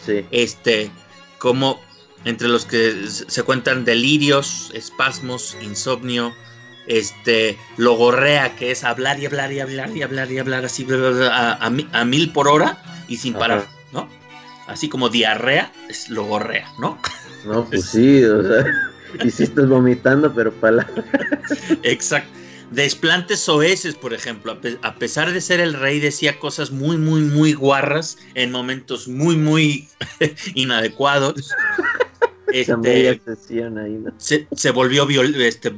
Sí. 0.04 0.26
Este, 0.30 0.90
como 1.38 1.80
entre 2.24 2.48
los 2.48 2.64
que 2.64 3.06
se 3.06 3.42
cuentan 3.42 3.84
delirios, 3.84 4.70
espasmos, 4.74 5.56
insomnio, 5.62 6.34
este, 6.86 7.58
logorrea, 7.76 8.56
que 8.56 8.70
es 8.70 8.84
hablar 8.84 9.18
y 9.20 9.26
hablar 9.26 9.52
y 9.52 9.60
hablar 9.60 9.96
y 9.96 10.02
hablar 10.02 10.30
y 10.30 10.38
hablar 10.38 10.64
así 10.64 10.86
a, 10.90 12.04
mil 12.04 12.32
por 12.32 12.48
hora 12.48 12.82
y 13.08 13.16
sin 13.16 13.34
parar. 13.34 13.66
Así 14.66 14.88
como 14.88 15.08
diarrea 15.08 15.72
es 15.88 16.08
logorrea, 16.08 16.72
¿no? 16.78 16.98
No, 17.46 17.64
pues 17.70 17.86
sí, 17.86 18.24
o 18.24 18.42
sea, 18.42 18.64
y 19.24 19.30
si 19.30 19.44
estás 19.44 19.68
vomitando, 19.68 20.32
pero 20.34 20.52
para 20.52 20.86
Exacto. 21.82 22.30
Desplantes 22.70 23.40
soeces, 23.40 23.94
por 23.94 24.14
ejemplo, 24.14 24.58
a, 24.82 24.94
pesar 24.96 25.32
de 25.32 25.40
ser 25.40 25.60
el 25.60 25.74
rey, 25.74 26.00
decía 26.00 26.40
cosas 26.40 26.70
muy, 26.70 26.96
muy, 26.96 27.20
muy 27.20 27.52
guarras 27.52 28.18
en 28.34 28.50
momentos 28.50 29.06
muy, 29.06 29.36
muy 29.36 29.88
inadecuados. 30.54 31.52
Este, 32.48 33.20
se, 34.16 34.70
volvió 34.70 35.06
este, 35.40 35.72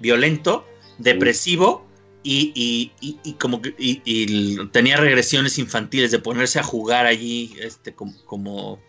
violento, 0.00 0.66
depresivo 0.98 1.83
y, 2.24 3.36
como 3.38 3.60
tenía 4.72 4.96
regresiones 4.96 5.58
infantiles 5.58 6.10
de 6.10 6.18
ponerse 6.18 6.58
a 6.58 6.62
jugar 6.62 7.06
allí 7.06 7.54
este, 7.60 7.94
como, 7.94 8.80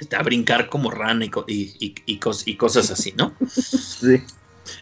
este, 0.00 0.16
a 0.16 0.22
brincar 0.22 0.68
como 0.68 0.90
rana 0.90 1.24
y, 1.24 1.30
y, 1.46 2.56
cosas 2.56 2.90
así, 2.90 3.12
¿no? 3.16 3.34
Sí. 3.46 4.22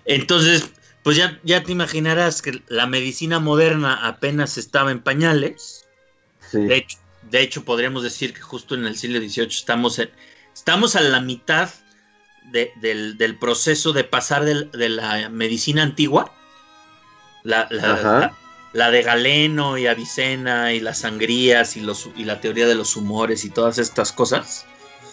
Entonces, 0.05 0.71
pues 1.03 1.17
ya, 1.17 1.41
ya 1.43 1.63
te 1.65 1.73
imaginarás 1.73 2.43
que 2.43 2.63
la 2.69 2.87
medicina 2.87 3.41
moderna 3.41 4.07
apenas 4.07 4.57
estaba 4.57 4.93
en 4.93 5.03
pañales. 5.03 5.87
De, 6.53 6.77
hecho, 6.77 6.99
de 7.31 7.41
hecho, 7.41 7.65
podríamos 7.65 8.03
decir 8.03 8.33
que 8.35 8.41
justo 8.41 8.75
en 8.75 8.87
el 8.87 8.97
siglo 8.97 9.19
XVIII 9.19 9.49
estamos 9.49 9.99
en, 9.99 10.11
Estamos 10.55 10.97
a 10.97 11.01
la 11.01 11.21
mitad 11.21 11.71
del, 12.51 13.37
proceso 13.41 13.93
de 13.93 14.05
pasar 14.05 14.45
de, 14.45 14.89
la 14.89 15.29
medicina 15.29 15.83
antigua, 15.83 16.33
la, 17.45 18.91
de 18.91 19.03
Galeno 19.03 19.79
y 19.79 19.87
Avicena 19.87 20.73
y 20.73 20.81
las 20.81 21.01
sangrías 21.01 21.77
y, 21.77 21.81
los, 21.81 22.09
y 22.17 22.25
la 22.25 22.41
teoría 22.41 22.67
de 22.67 22.75
los 22.75 22.97
humores 22.97 23.45
y 23.45 23.51
todas 23.51 23.79
estas 23.79 24.13
cosas, 24.13 24.67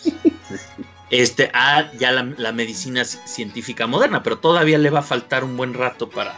este, 1.10 1.52
a 1.54 1.92
ya 1.94 2.12
la, 2.12 2.52
medicina 2.52 3.04
científica 3.04 3.88
moderna, 3.88 4.24
pero 4.24 4.38
todavía 4.39 4.78
le 4.78 4.89
va 4.89 5.00
a 5.00 5.04
faltar 5.04 5.44
un 5.44 5.58
buen 5.58 5.74
rato 5.74 6.10
para... 6.10 6.38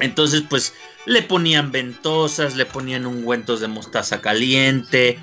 Entonces, 0.00 0.42
pues 0.48 0.74
le 1.06 1.22
ponían 1.22 1.70
ventosas, 1.70 2.56
le 2.56 2.66
ponían 2.66 3.06
ungüentos 3.06 3.60
de 3.60 3.68
mostaza 3.68 4.20
caliente, 4.20 5.20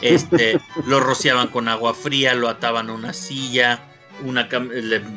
este, 0.00 0.60
lo 0.86 1.00
rociaban 1.00 1.48
con 1.48 1.68
agua 1.68 1.94
fría, 1.94 2.34
lo 2.34 2.48
ataban 2.48 2.90
a 2.90 2.92
una 2.92 3.12
silla, 3.12 3.91
una 4.24 4.48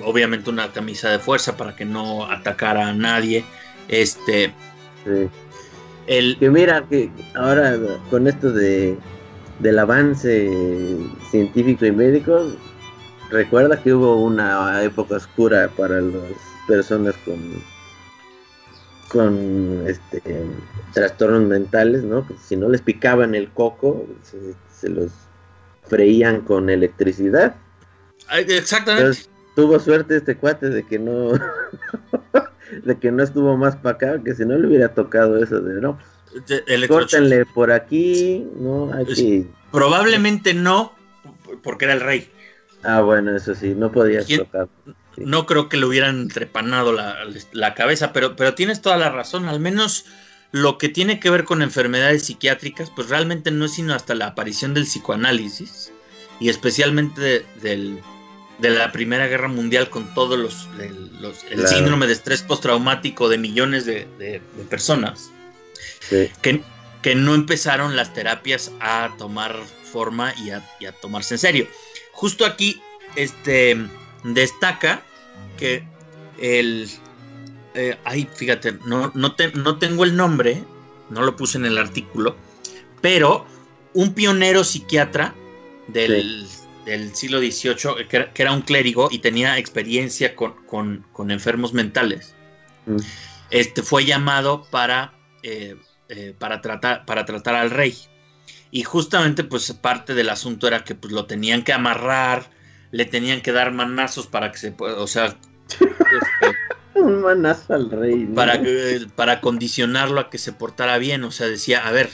obviamente 0.03 0.49
una 0.49 0.71
camisa 0.71 1.09
de 1.09 1.19
fuerza 1.19 1.55
para 1.57 1.75
que 1.75 1.85
no 1.85 2.29
atacara 2.29 2.89
a 2.89 2.93
nadie. 2.93 3.43
Este, 3.87 4.53
el, 6.07 6.37
que 6.37 6.49
mira 6.49 6.85
que 6.89 7.09
ahora 7.35 7.77
con 8.09 8.27
esto 8.27 8.51
de 8.51 8.97
del 9.59 9.79
avance 9.79 10.49
científico 11.31 11.85
y 11.85 11.91
médico, 11.91 12.51
recuerda 13.29 13.81
que 13.81 13.93
hubo 13.93 14.21
una 14.21 14.83
época 14.83 15.15
oscura 15.15 15.69
para 15.77 16.01
las 16.01 16.33
personas 16.67 17.15
con 17.23 17.39
con 19.07 19.87
este 19.87 20.21
trastornos 20.93 21.43
mentales, 21.43 22.03
¿no? 22.03 22.27
si 22.41 22.55
no 22.57 22.67
les 22.69 22.81
picaban 22.81 23.35
el 23.35 23.49
coco, 23.49 24.05
se 24.69 24.89
los 24.89 25.11
freían 25.87 26.41
con 26.41 26.69
electricidad. 26.69 27.55
Exactamente. 28.31 29.19
tuvo 29.55 29.79
suerte 29.79 30.17
este 30.17 30.35
cuate 30.35 30.69
de 30.69 30.83
que 30.83 30.99
no 30.99 31.31
de 32.83 32.97
que 32.99 33.11
no 33.11 33.23
estuvo 33.23 33.55
más 33.57 33.75
para 33.75 33.95
acá, 33.95 34.23
que 34.23 34.35
si 34.35 34.45
no 34.45 34.57
le 34.57 34.67
hubiera 34.67 34.93
tocado 34.93 35.41
eso 35.41 35.59
de 35.61 35.81
no. 35.81 35.97
Córtenle 36.87 37.45
por 37.45 37.71
aquí, 37.71 38.45
no, 38.57 38.91
aquí. 38.93 39.47
Probablemente 39.71 40.53
no, 40.53 40.93
porque 41.63 41.85
era 41.85 41.93
el 41.93 42.01
rey. 42.01 42.29
Ah, 42.83 43.01
bueno, 43.01 43.35
eso 43.35 43.55
sí, 43.55 43.73
no 43.73 43.91
podías 43.91 44.27
tocar. 44.27 44.67
No 45.17 45.45
creo 45.45 45.69
que 45.69 45.77
le 45.77 45.85
hubieran 45.85 46.27
trepanado 46.27 46.91
la, 46.91 47.15
la, 47.53 47.73
cabeza, 47.73 48.11
pero, 48.11 48.35
pero 48.35 48.53
tienes 48.53 48.81
toda 48.81 48.97
la 48.97 49.09
razón, 49.09 49.47
al 49.47 49.61
menos 49.61 50.05
lo 50.51 50.77
que 50.77 50.89
tiene 50.89 51.19
que 51.19 51.29
ver 51.29 51.45
con 51.45 51.61
enfermedades 51.61 52.23
psiquiátricas, 52.23 52.91
pues 52.93 53.09
realmente 53.09 53.51
no 53.51 53.65
es 53.65 53.73
sino 53.73 53.93
hasta 53.93 54.13
la 54.13 54.27
aparición 54.27 54.73
del 54.73 54.83
psicoanálisis 54.83 55.91
y 56.39 56.49
especialmente 56.49 57.45
de, 57.61 58.01
la 58.59 58.91
Primera 58.91 59.27
Guerra 59.27 59.47
Mundial 59.47 59.89
con 59.89 60.13
todos 60.13 60.39
los, 60.39 60.67
el 61.49 61.67
síndrome 61.67 62.07
de 62.07 62.13
estrés 62.13 62.41
postraumático 62.41 63.29
de 63.29 63.37
millones 63.37 63.85
de, 63.85 64.41
personas 64.69 65.31
que, 66.09 66.61
que, 67.01 67.15
no 67.15 67.35
empezaron 67.35 67.95
las 67.95 68.13
terapias 68.13 68.71
a 68.79 69.13
tomar 69.17 69.55
forma 69.91 70.33
y 70.43 70.51
a, 70.51 70.67
y 70.79 70.85
a 70.85 70.91
tomarse 70.91 71.35
en 71.35 71.39
serio. 71.39 71.67
Justo 72.11 72.45
aquí 72.45 72.81
este, 73.15 73.77
destaca 74.23 75.01
que 75.57 75.83
el, 76.39 76.89
eh, 77.73 77.97
ay, 78.03 78.27
fíjate, 78.33 78.73
no, 78.85 79.11
no, 79.15 79.35
no 79.53 79.77
tengo 79.77 80.03
el 80.03 80.15
nombre, 80.15 80.63
no 81.09 81.21
lo 81.21 81.35
puse 81.35 81.57
en 81.57 81.65
el 81.65 81.77
artículo, 81.77 82.35
pero 83.01 83.45
un 83.93 84.13
pionero 84.13 84.63
psiquiatra 84.63 85.33
del, 85.87 86.47
siglo 87.13 87.39
XVIII, 87.39 88.07
que 88.07 88.41
era, 88.41 88.51
un 88.51 88.61
clérigo 88.61 89.09
y 89.11 89.19
tenía 89.19 89.57
experiencia 89.57 90.35
con, 90.35 91.05
enfermos 91.29 91.73
mentales, 91.73 92.35
mm. 92.85 92.97
este, 93.51 93.81
fue 93.81 94.05
llamado 94.05 94.63
para, 94.69 95.13
eh, 95.43 95.75
eh, 96.09 96.35
para, 96.37 96.61
tratar, 96.61 97.05
para 97.05 97.25
tratar 97.25 97.55
al 97.55 97.71
rey. 97.71 97.95
Y 98.71 98.83
justamente, 98.83 99.43
pues 99.43 99.71
parte 99.73 100.13
del 100.13 100.29
asunto 100.29 100.67
era 100.67 100.83
que 100.83 100.95
pues, 100.95 101.13
lo 101.13 101.25
tenían 101.25 101.63
que 101.63 101.73
amarrar, 101.73 102.49
le 102.91 103.05
tenían 103.05 103.41
que 103.41 103.51
dar 103.51 103.71
manazos 103.71 104.27
para 104.27 104.51
que 104.51 104.57
se 104.57 104.71
pueda, 104.71 104.99
o 104.99 105.07
sea, 105.07 105.37
este, 105.69 106.55
un 106.95 107.21
manazo 107.21 107.73
al 107.73 107.89
rey. 107.91 108.25
Para, 108.25 108.61
para 109.15 109.41
condicionarlo 109.41 110.19
a 110.19 110.29
que 110.29 110.37
se 110.37 110.53
portara 110.53 110.97
bien. 110.97 111.23
O 111.23 111.31
sea, 111.31 111.47
decía, 111.47 111.87
a 111.87 111.91
ver, 111.91 112.09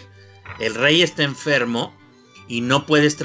el 0.60 0.76
rey 0.76 1.02
está 1.02 1.24
enfermo 1.24 1.96
y 2.48 2.62
no 2.62 2.86
puedes, 2.86 3.18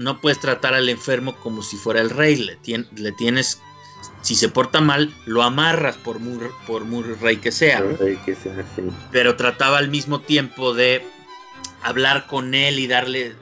no 0.00 0.18
puedes 0.18 0.40
tratar 0.40 0.72
al 0.72 0.88
enfermo 0.88 1.36
como 1.36 1.62
si 1.62 1.76
fuera 1.76 2.00
el 2.00 2.08
rey. 2.08 2.36
Le, 2.36 2.58
le 2.96 3.12
tienes, 3.12 3.60
si 4.22 4.34
se 4.34 4.48
porta 4.48 4.80
mal, 4.80 5.14
lo 5.26 5.42
amarras 5.42 5.96
por 5.98 6.18
muy, 6.20 6.48
por 6.66 6.86
muy 6.86 7.02
rey 7.02 7.36
que 7.36 7.52
sea. 7.52 7.84
Pero 9.12 9.36
trataba 9.36 9.76
al 9.76 9.90
mismo 9.90 10.20
tiempo 10.20 10.72
de 10.72 11.04
hablar 11.82 12.26
con 12.26 12.54
él 12.54 12.78
y 12.78 12.86
darle, 12.86 13.36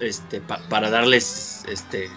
este, 0.00 0.40
para 0.40 0.88
darles, 0.88 1.62
este, 1.68 2.08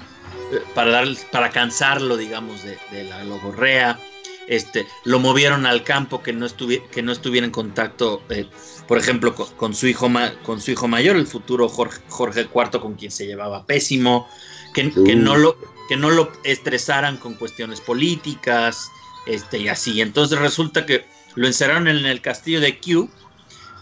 para, 0.73 0.91
dar, 0.91 1.07
para 1.29 1.49
cansarlo, 1.49 2.15
digamos, 2.15 2.63
de, 2.63 2.77
de 2.91 3.03
la 3.03 3.25
logorrea 3.25 3.99
este, 4.49 4.87
lo 5.05 5.19
movieron 5.19 5.67
al 5.67 5.83
campo, 5.83 6.23
que 6.23 6.33
no, 6.33 6.47
que 6.91 7.03
no 7.03 7.11
estuviera 7.11 7.45
en 7.45 7.51
contacto, 7.51 8.23
eh, 8.29 8.47
por 8.87 8.97
ejemplo, 8.97 9.35
con, 9.35 9.75
su 9.75 9.87
hijo 9.87 10.09
con 10.43 10.59
su 10.59 10.71
hijo 10.71 10.87
mayor, 10.87 11.15
el 11.15 11.27
futuro 11.27 11.69
Jorge, 11.69 12.01
Jorge 12.09 12.49
IV, 12.53 12.81
con 12.81 12.95
quien 12.95 13.11
se 13.11 13.27
llevaba 13.27 13.67
pésimo, 13.67 14.27
que, 14.73 14.91
que, 14.91 15.15
no 15.15 15.37
lo, 15.37 15.55
que 15.87 15.95
no 15.95 16.09
lo 16.09 16.31
estresaran 16.43 17.17
con 17.17 17.35
cuestiones 17.35 17.79
políticas, 17.79 18.89
este, 19.27 19.59
y 19.59 19.67
así. 19.67 20.01
Entonces 20.01 20.39
resulta 20.39 20.83
que 20.87 21.05
lo 21.35 21.45
encerraron 21.45 21.87
en 21.87 22.07
el 22.07 22.19
castillo 22.19 22.59
de 22.59 22.79
Kew, 22.79 23.07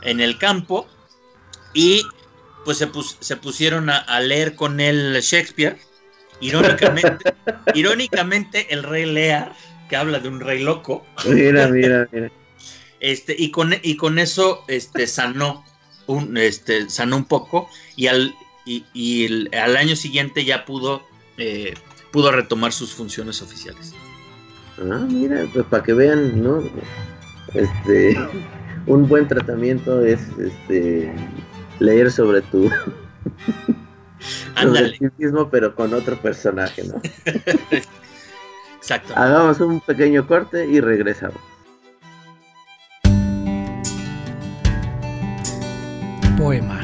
en 0.01 0.19
el 0.19 0.37
campo, 0.37 0.85
y 1.73 2.05
pues 2.65 2.79
se, 2.79 2.89
se 3.21 3.37
pusieron 3.37 3.89
a, 3.89 4.19
leer 4.19 4.55
con 4.55 4.81
él 4.81 5.17
Shakespeare. 5.21 5.77
Irónicamente, 6.41 7.33
irónicamente 7.73 8.73
el 8.73 8.83
rey 8.83 9.05
Lear 9.05 9.55
que 9.87 9.95
habla 9.95 10.19
de 10.19 10.29
un 10.29 10.39
rey 10.39 10.63
loco. 10.63 11.05
Mira, 11.27 11.67
mira, 11.67 12.07
mira. 12.11 12.31
Este, 12.99 13.35
y 13.37 13.51
con, 13.51 13.75
y 13.83 13.95
con 13.95 14.17
eso 14.17 14.63
este, 14.67 15.05
sanó, 15.05 15.63
un, 16.07 16.35
este, 16.35 16.89
sanó 16.89 17.17
un 17.17 17.25
poco 17.25 17.69
y 17.95 18.07
al, 18.07 18.33
y, 18.65 19.55
al 19.55 19.77
año 19.77 19.95
siguiente 19.95 20.43
ya 20.43 20.65
pudo, 20.65 21.03
eh, 21.37 21.75
pudo 22.11 22.31
retomar 22.31 22.73
sus 22.73 22.93
funciones 22.93 23.43
oficiales. 23.43 23.93
Ah, 24.79 25.05
mira, 25.07 25.45
pues 25.53 25.65
para 25.67 25.83
que 25.83 25.93
vean, 25.93 26.41
¿no? 26.41 26.63
Este, 27.53 28.17
un 28.87 29.07
buen 29.07 29.27
tratamiento 29.27 30.03
es 30.03 30.21
este, 30.39 31.13
leer 31.79 32.11
sobre 32.11 32.41
tu... 32.41 32.69
Ándale. 34.55 34.97
mismo, 35.19 35.49
pero 35.51 35.75
con 35.75 35.93
otro 35.93 36.19
personaje, 36.19 36.83
¿no? 36.83 36.99
Exacto. 38.87 39.13
Hagamos 39.17 39.59
un 39.59 39.81
pequeño 39.81 40.25
corte 40.25 40.65
y 40.65 40.79
regresamos. 40.79 41.35
Poema. 46.37 46.79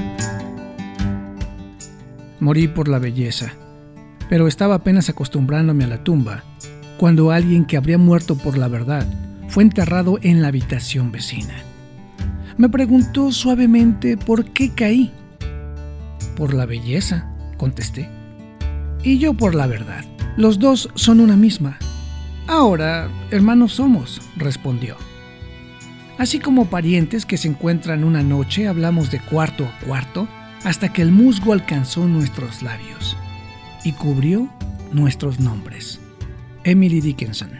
Morí 2.42 2.68
por 2.68 2.90
la 2.90 3.00
belleza, 3.00 3.54
pero 4.28 4.50
estaba 4.50 4.76
apenas 4.76 5.08
acostumbrándome 5.08 5.86
a 5.86 5.88
la 5.88 6.04
tumba 6.04 6.44
cuando 6.98 7.32
alguien 7.32 7.64
que 7.64 7.78
habría 7.78 7.98
muerto 7.98 8.36
por 8.36 8.58
la 8.58 8.68
verdad 8.68 9.08
fue 9.48 9.64
enterrado 9.64 10.20
en 10.24 10.42
la 10.42 10.50
habitación 10.50 11.10
vecina. 11.10 11.56
Me 12.58 12.68
preguntó 12.68 13.32
suavemente 13.32 14.18
por 14.18 14.44
qué 14.44 14.74
caí. 14.76 15.14
Por 16.36 16.54
la 16.54 16.66
belleza, 16.66 17.34
contesté. 17.56 18.10
Y 19.04 19.20
yo 19.20 19.34
por 19.36 19.56
la 19.56 19.68
verdad. 19.68 20.04
Los 20.36 20.60
dos 20.60 20.90
son 20.96 21.22
una 21.22 21.38
misma. 21.38 21.78
Ahora, 22.48 23.10
hermanos 23.32 23.74
somos, 23.74 24.22
respondió. 24.36 24.98
Así 26.18 26.40
como 26.40 26.66
parientes 26.66 27.26
que 27.26 27.38
se 27.38 27.48
encuentran 27.48 28.04
una 28.04 28.22
noche, 28.22 28.68
hablamos 28.68 29.12
de 29.12 29.20
cuarto 29.20 29.66
a 29.66 29.86
cuarto 29.86 30.28
hasta 30.64 30.92
que 30.92 31.02
el 31.02 31.12
musgo 31.12 31.54
alcanzó 31.54 32.06
nuestros 32.06 32.62
labios 32.62 33.18
y 33.84 33.94
cubrió 33.94 34.50
nuestros 34.92 35.40
nombres. 35.40 36.00
Emily 36.64 37.02
Dickinson. 37.02 37.52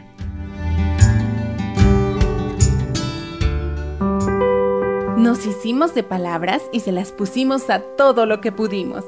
Nos 5.18 5.46
hicimos 5.46 5.96
de 5.96 6.04
palabras 6.04 6.62
y 6.74 6.82
se 6.82 6.92
las 6.92 7.12
pusimos 7.14 7.70
a 7.70 7.80
todo 7.80 8.26
lo 8.26 8.42
que 8.42 8.52
pudimos. 8.52 9.06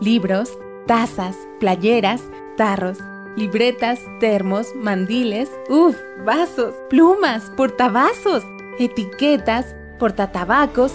Libros, 0.00 0.50
tazas, 0.86 1.36
playeras, 1.60 2.22
tarros 2.56 2.98
libretas, 3.38 4.00
termos, 4.18 4.74
mandiles, 4.74 5.48
uff, 5.70 5.96
vasos, 6.24 6.74
plumas, 6.90 7.44
portavasos, 7.56 8.44
etiquetas, 8.80 9.76
portatabacos 9.98 10.92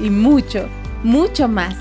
y 0.00 0.10
mucho, 0.10 0.68
mucho 1.04 1.46
más. 1.46 1.76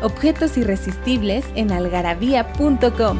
Objetos 0.00 0.56
irresistibles 0.56 1.44
en 1.56 1.72
algarabía.com. 1.72 3.18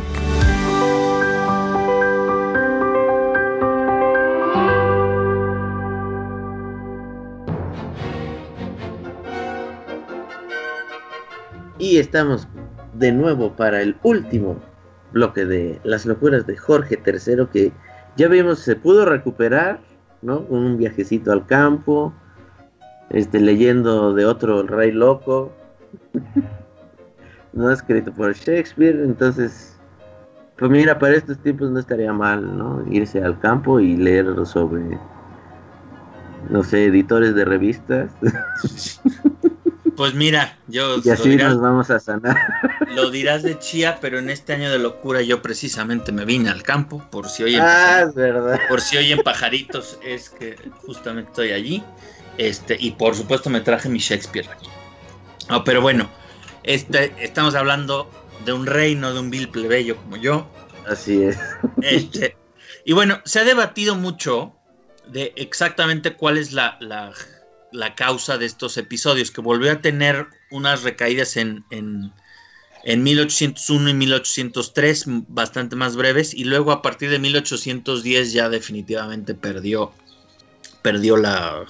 Y 11.81 11.99
estamos 11.99 12.47
de 12.95 13.13
nuevo 13.13 13.55
para 13.57 13.83
el 13.83 13.97
último 14.03 14.68
bloque 15.13 15.45
de 15.45 15.81
las 15.85 16.07
locuras 16.07 16.47
de 16.47 16.57
Jorge 16.57 17.01
III 17.05 17.47
que 17.53 17.73
ya 18.17 18.29
vimos 18.29 18.61
se 18.61 18.77
pudo 18.77 19.05
recuperar, 19.05 19.81
¿no? 20.23 20.41
Un 20.49 20.77
viajecito 20.77 21.33
al 21.33 21.47
campo, 21.47 22.13
este 23.11 23.41
leyendo 23.41 24.15
de 24.15 24.27
otro 24.27 24.63
rey 24.65 24.93
loco, 24.93 25.53
no 27.53 27.71
escrito 27.71 28.13
por 28.13 28.35
Shakespeare, 28.35 29.03
entonces 29.03 29.75
pues 30.57 30.71
mira, 30.73 30.99
para 30.99 31.15
estos 31.15 31.39
tiempos 31.39 31.71
no 31.71 31.79
estaría 31.79 32.13
mal, 32.13 32.59
¿no? 32.59 32.85
Irse 32.91 33.23
al 33.23 33.39
campo 33.39 33.79
y 33.79 33.97
leer 33.97 34.27
sobre 34.45 34.99
no 36.49 36.63
sé, 36.63 36.87
editores 36.87 37.35
de 37.35 37.45
revistas. 37.45 38.11
Pues 39.99 40.15
mira, 40.15 40.57
yo... 40.69 41.01
Y 41.03 41.11
así 41.11 41.35
nos 41.35 41.61
vamos 41.61 41.91
a 41.91 41.99
sanar. 41.99 42.37
Lo 42.95 43.11
dirás 43.11 43.43
de 43.43 43.59
chía, 43.59 43.99
pero 44.01 44.21
en 44.21 44.31
este 44.31 44.53
año 44.53 44.71
de 44.71 44.79
locura 44.79 45.23
yo 45.23 45.43
precisamente 45.43 46.13
me 46.13 46.25
vine 46.25 46.51
al 46.51 46.63
campo, 46.63 47.05
por 47.11 47.29
si 47.29 47.43
oyen, 47.43 47.63
ah, 47.65 48.05
es 48.07 48.15
verdad. 48.15 48.61
Por 48.69 48.81
si 48.81 48.97
oyen 48.97 49.19
pajaritos, 49.25 49.99
es 50.05 50.31
que 50.31 50.55
justamente 50.87 51.31
estoy 51.31 51.51
allí. 51.51 51.83
Este, 52.39 52.77
y 52.79 52.93
por 52.93 53.17
supuesto 53.17 53.51
me 53.51 53.61
traje 53.61 53.89
mi 53.89 53.99
Shakespeare 53.99 54.49
aquí. 54.49 54.69
pero 55.65 55.83
bueno, 55.83 56.09
este, 56.63 57.13
estamos 57.19 57.57
hablando 57.57 58.09
de 58.45 58.53
un 58.53 58.67
reino, 58.67 59.13
de 59.13 59.19
un 59.19 59.31
vil 59.31 59.49
plebeyo 59.49 59.97
como 59.97 60.17
yo. 60.17 60.49
Así 60.87 61.25
es. 61.25 61.39
Este, 61.83 62.37
y 62.85 62.93
bueno, 62.93 63.21
se 63.25 63.41
ha 63.41 63.45
debatido 63.45 63.97
mucho 63.97 64.55
de 65.09 65.33
exactamente 65.35 66.15
cuál 66.15 66.39
es 66.39 66.53
la 66.53 66.77
la 66.79 67.13
causa 67.95 68.39
de 68.39 68.47
estos 68.47 68.77
episodios, 68.77 69.31
que 69.31 69.41
volvió 69.41 69.73
a 69.73 69.81
tener 69.81 70.27
unas 70.51 70.83
recaídas 70.83 71.37
en, 71.37 71.65
en, 71.71 73.03
1801 73.03 73.91
y 73.91 73.95
1803, 73.95 75.05
bastante 75.29 75.77
más 75.77 75.97
breves, 75.97 76.35
y 76.35 76.45
luego 76.45 76.73
a 76.73 76.83
partir 76.83 77.11
de 77.11 77.19
1810 77.19 78.33
ya 78.33 78.49
definitivamente 78.49 79.35
perdió, 79.35 79.93
perdió 80.83 81.17
la, 81.19 81.65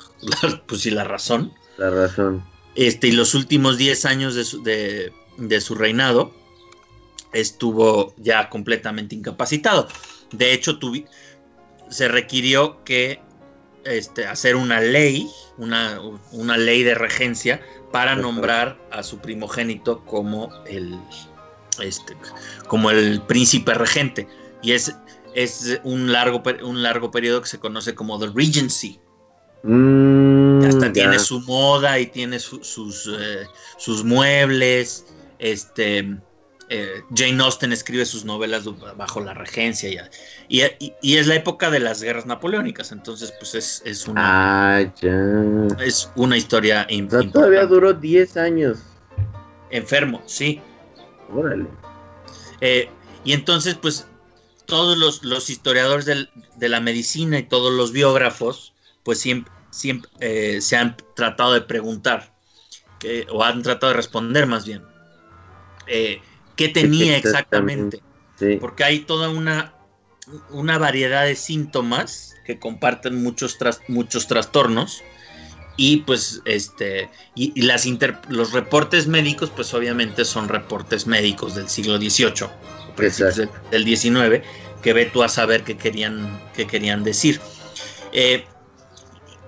pues 0.67 0.83
sí, 0.83 0.91
la 0.91 1.05
razón. 1.05 1.53
La 1.77 1.91
razón. 1.91 2.45
Este, 2.75 3.09
y 3.09 3.13
los 3.13 3.35
últimos 3.35 3.77
10 3.79 4.05
años 4.05 4.35
de 4.35 4.45
su, 4.45 4.63
de, 4.63 5.13
de 5.39 5.61
su 5.61 5.75
reinado 5.75 6.33
estuvo 7.33 8.15
ya 8.19 8.49
completamente 8.49 9.15
incapacitado. 9.15 9.89
De 10.33 10.53
hecho, 10.53 10.79
se 11.91 12.09
requirió 12.09 12.85
que 12.85 13.21
este, 13.85 14.27
hacer 14.27 14.57
una 14.57 14.81
ley, 14.81 15.29
una, 15.57 16.57
ley 16.57 16.83
de 16.83 16.95
regencia 16.95 17.61
para 17.93 18.17
nombrar 18.17 18.79
a 18.91 19.03
su 19.03 19.19
primogénito 19.19 20.05
como 20.05 20.51
el, 20.67 20.99
este, 21.83 22.17
como 22.67 22.91
el 22.91 23.21
príncipe 23.23 23.75
regente. 23.75 24.29
Y 24.63 24.73
es, 24.73 24.95
es 25.35 25.81
un, 25.85 26.13
largo, 26.13 26.43
un 26.63 26.83
largo 26.83 27.11
periodo 27.11 27.43
que 27.43 27.49
se 27.49 27.59
conoce 27.59 27.95
como 27.95 28.19
The 28.19 28.31
Regency. 28.35 29.01
Mm, 29.63 30.65
Hasta 30.65 30.93
tiene 30.93 31.19
su 31.19 31.41
moda 31.41 31.99
y 31.99 32.07
tiene 32.07 32.39
sus, 32.39 33.11
eh, 33.19 33.47
sus 33.77 34.05
muebles. 34.05 35.07
Este, 35.39 36.19
eh, 36.71 37.03
Jane 37.15 37.43
Austen 37.43 37.73
escribe 37.73 38.05
sus 38.05 38.25
novelas 38.25 38.65
bajo 38.97 39.21
la 39.21 39.33
regencia 39.33 40.11
y, 40.49 40.63
y, 41.01 41.17
es 41.17 41.27
la 41.27 41.37
época 41.37 41.71
de 41.71 41.81
las 41.81 42.03
guerras 42.03 42.27
napoleónicas, 42.27 42.93
entonces 42.93 43.33
pues 43.39 43.55
es, 43.55 44.07
una 44.07 44.77
ah, 44.77 44.81
es 45.81 46.11
una 46.17 46.37
historia 46.37 46.87
importante. 46.91 47.33
Todavía 47.33 47.65
duró 47.65 47.95
10 47.95 48.37
años. 48.37 48.79
Enfermo, 49.71 50.23
sí. 50.27 50.61
Órale. 51.35 51.67
Eh, 52.61 52.91
y 53.25 53.33
entonces 53.33 53.75
pues 53.75 54.07
todos 54.67 55.23
los, 55.23 55.51
historiadores 55.51 56.05
de 56.05 56.69
la 56.69 56.81
medicina 56.81 57.39
y 57.39 57.45
todos 57.45 57.73
los 57.73 57.93
biógrafos 57.93 58.75
pues 59.05 59.19
siempre, 59.21 59.51
siempre 59.71 60.11
eh, 60.21 60.61
se 60.61 60.77
han 60.77 60.97
tratado 61.15 61.55
de 61.55 61.63
preguntar 61.63 62.35
o 63.31 63.43
han 63.43 63.63
tratado 63.63 63.93
de 63.93 63.97
responder 63.97 64.47
más 64.47 64.67
bien. 64.67 64.83
Eh, 65.87 66.21
qué 66.59 66.69
tenía 66.69 67.17
exactamente. 67.17 68.03
Porque 68.61 68.85
hay 68.85 69.01
toda 69.01 69.31
una, 69.31 69.73
una 70.51 70.77
variedad 70.77 71.25
de 71.25 71.37
síntomas 71.37 72.35
que 72.45 72.59
comparten 72.59 73.23
muchos, 73.23 73.57
muchos 73.89 74.27
trastornos. 74.27 75.03
Y 75.81 75.99
pues 75.99 76.43
este 76.45 77.09
y, 77.37 77.63
las 77.63 77.87
los 78.29 78.53
reportes 78.53 79.07
médicos 79.07 79.53
pues 79.55 79.73
obviamente 79.75 80.25
son 80.25 80.49
reportes 80.49 81.07
médicos 81.07 81.55
del 81.55 81.69
siglo 81.69 81.99
XVIII 81.99 82.49
del, 83.71 83.85
XIX 83.85 84.45
que 84.83 84.93
ve 84.93 85.07
tú 85.07 85.23
a 85.23 85.29
saber 85.29 85.63
qué 85.63 85.77
querían 85.77 86.41
qué 86.53 86.67
querían 86.67 87.05
decir. 87.05 87.41
Eh, 88.13 88.45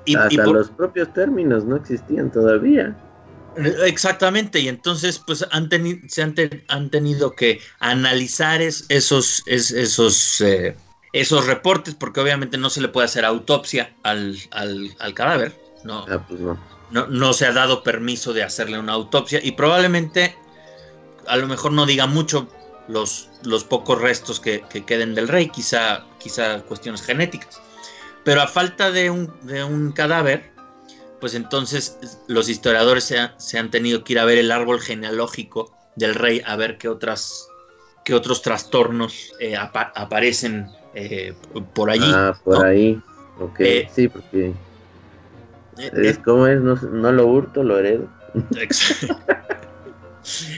y, 0.04 0.14
Hasta 0.14 0.46
los 0.46 0.70
propios 0.70 1.12
términos 1.12 1.64
no 1.64 1.74
existían 1.74 2.30
todavía. 2.30 2.96
Exactamente, 3.56 4.60
y 4.60 4.68
entonces 4.68 5.18
pues 5.18 5.44
han, 5.50 5.68
se 6.08 6.22
han, 6.22 6.90
tenido 6.90 7.34
que 7.34 7.60
analizar 7.80 8.62
esos, 8.62 9.42
esos, 9.46 10.40
eh, 10.40 10.76
esos 11.12 11.46
reportes, 11.46 11.94
porque 11.94 12.20
obviamente 12.20 12.58
no 12.58 12.70
se 12.70 12.80
le 12.80 12.88
puede 12.88 13.06
hacer 13.06 13.24
autopsia 13.24 13.92
al, 14.02 14.36
cadáver, 15.14 15.58
ah, 15.88 16.24
pues 16.28 16.40
no, 16.40 16.58
no. 16.90 17.06
no. 17.08 17.32
se 17.32 17.46
ha 17.46 17.52
dado 17.52 17.82
permiso 17.82 18.32
de 18.32 18.44
hacerle 18.44 18.78
una 18.78 18.92
autopsia 18.92 19.40
y 19.42 19.52
probablemente 19.52 20.36
a 21.26 21.36
lo 21.36 21.46
mejor 21.46 21.72
no 21.72 21.86
diga 21.86 22.06
mucho 22.06 22.48
los, 22.88 23.28
los 23.44 23.64
pocos 23.64 24.00
restos 24.00 24.40
que, 24.40 24.62
queden 24.86 25.14
del 25.14 25.28
rey, 25.28 25.48
quizá, 25.48 26.04
quizá 26.18 26.62
cuestiones 26.62 27.02
genéticas. 27.02 27.60
Pero 28.24 28.42
a 28.42 28.48
falta 28.48 28.90
de 28.90 29.10
un, 29.10 29.32
de 29.42 29.64
un 29.64 29.92
cadáver, 29.92 30.49
pues 31.20 31.34
entonces 31.34 31.98
los 32.26 32.48
historiadores 32.48 33.12
se, 33.36 33.58
han 33.58 33.70
tenido 33.70 34.02
que 34.04 34.14
ir 34.14 34.18
a 34.18 34.24
ver 34.24 34.38
el 34.38 34.50
árbol 34.50 34.80
genealógico 34.80 35.76
del 35.96 36.14
rey, 36.14 36.42
a 36.44 36.56
ver 36.56 36.78
qué 36.78 36.88
otras 36.88 37.48
qué 38.04 38.14
otros 38.14 38.42
trastornos 38.42 39.32
eh, 39.40 39.56
aparecen 39.56 40.68
eh, 40.94 41.34
por 41.74 41.90
allí. 41.90 42.10
Ah, 42.12 42.34
por 42.42 42.64
ahí. 42.64 43.00
Ok, 43.38 43.60
eh, 43.60 43.88
sí, 43.94 44.08
porque 44.08 44.52
es 45.78 46.18
como 46.18 46.46
es, 46.46 46.60
no, 46.60 46.74
no, 46.74 47.12
lo 47.12 47.26
hurto, 47.26 47.62
lo 47.62 47.78
heredo. 47.78 48.08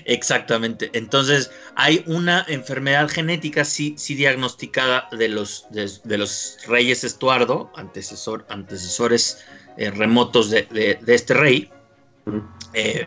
Exactamente. 0.05 0.90
Entonces, 0.92 1.51
hay 1.77 2.03
una 2.07 2.44
enfermedad 2.48 3.09
genética 3.09 3.64
sí, 3.64 3.94
sí 3.96 4.14
diagnosticada 4.14 5.09
de 5.12 5.29
los, 5.29 5.66
de, 5.70 6.18
los 6.18 6.59
reyes 6.66 7.05
Estuardo, 7.05 7.70
antecesor, 7.77 8.44
antecesores 8.48 9.44
eh, 9.77 9.90
remotos 9.90 10.51
de, 10.51 10.98
este 11.07 11.35
rey. 11.35 11.70
Eh, 12.75 13.07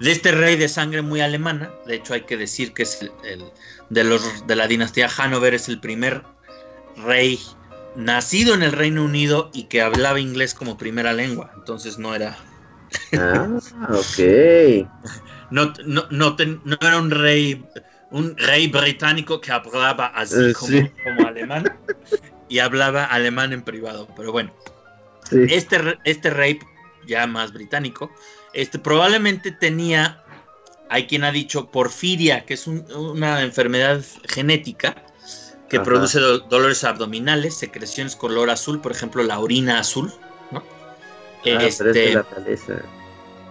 de 0.00 0.10
este 0.10 0.32
rey 0.32 0.56
de 0.56 0.68
sangre 0.68 1.02
muy 1.02 1.20
alemana. 1.20 1.70
De 1.86 1.96
hecho, 1.96 2.14
hay 2.14 2.22
que 2.22 2.36
decir 2.36 2.72
que 2.72 2.82
es 2.82 3.00
el, 3.24 3.44
de, 3.90 4.04
los, 4.04 4.46
de 4.46 4.56
la 4.56 4.66
dinastía 4.66 5.08
Hanover, 5.16 5.54
es 5.54 5.68
el 5.68 5.80
primer 5.80 6.22
rey 6.96 7.38
nacido 7.94 8.54
en 8.54 8.62
el 8.62 8.72
Reino 8.72 9.04
Unido 9.04 9.50
y 9.52 9.64
que 9.64 9.82
hablaba 9.82 10.18
inglés 10.18 10.54
como 10.54 10.76
primera 10.76 11.12
lengua. 11.12 11.52
Entonces 11.56 11.98
no 11.98 12.14
era 12.14 12.36
Ah, 13.18 13.48
ok. 13.90 14.88
No, 15.50 15.72
no, 15.84 16.06
no, 16.10 16.36
era 16.80 16.98
un 16.98 17.10
rey, 17.10 17.64
un 18.10 18.36
rey 18.36 18.68
británico 18.68 19.40
que 19.40 19.52
hablaba 19.52 20.06
así 20.06 20.50
eh, 20.50 20.52
como, 20.54 21.26
alemán 21.26 21.78
y 22.48 22.58
hablaba 22.58 23.04
alemán 23.04 23.52
en 23.52 23.62
privado. 23.62 24.08
Pero 24.16 24.32
bueno, 24.32 24.52
este, 25.30 25.98
este 26.04 26.30
rey 26.30 26.58
ya 27.06 27.26
más 27.26 27.52
británico, 27.52 28.10
este 28.54 28.78
probablemente 28.78 29.52
tenía, 29.52 30.22
hay 30.88 31.06
quien 31.06 31.24
ha 31.24 31.32
dicho 31.32 31.70
porfiria, 31.70 32.46
que 32.46 32.54
es 32.54 32.66
una 32.66 33.42
enfermedad 33.42 34.02
genética 34.28 34.94
que 35.68 35.80
produce 35.80 36.20
dolores 36.20 36.84
abdominales, 36.84 37.56
secreciones 37.56 38.14
color 38.14 38.50
azul, 38.50 38.80
por 38.80 38.92
ejemplo 38.92 39.22
la 39.22 39.38
orina 39.38 39.78
azul 39.78 40.12
Ah, 41.44 41.64
este, 41.64 42.22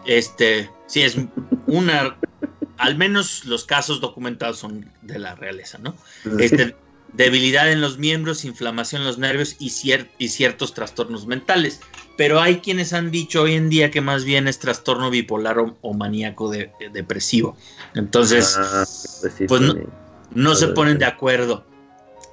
este, 0.06 0.70
sí, 0.88 1.02
es 1.04 1.18
una, 1.68 2.18
al 2.78 2.98
menos 2.98 3.46
los 3.46 3.66
casos 3.66 4.00
documentados 4.00 4.60
son 4.60 4.92
de 5.02 5.20
la 5.20 5.36
realeza, 5.36 5.78
¿no? 5.78 5.96
Este, 6.40 6.76
debilidad 7.14 7.72
en 7.72 7.82
los 7.82 7.98
miembros, 7.98 8.46
inflamación 8.46 9.02
en 9.02 9.08
los 9.08 9.18
nervios 9.18 9.56
y, 9.60 9.72
y 10.18 10.28
ciertos 10.30 10.74
trastornos 10.74 11.28
mentales. 11.28 11.82
Pero 12.18 12.40
hay 12.40 12.60
quienes 12.60 12.94
han 12.94 13.12
dicho 13.12 13.44
hoy 13.44 13.56
en 13.56 13.70
día 13.70 13.92
que 13.92 14.02
más 14.02 14.24
bien 14.24 14.48
es 14.48 14.60
trastorno 14.60 15.10
bipolar 15.10 15.58
o, 15.60 15.94
maníaco 15.94 16.50
de, 16.50 16.72
depresivo. 16.94 17.58
Entonces, 17.96 18.56
ah, 18.58 18.86
pues, 19.22 19.34
pues 19.48 19.62
no, 20.32 20.56
se 20.56 20.68
ponen 20.70 20.98
de 20.98 21.06
acuerdo. 21.06 21.66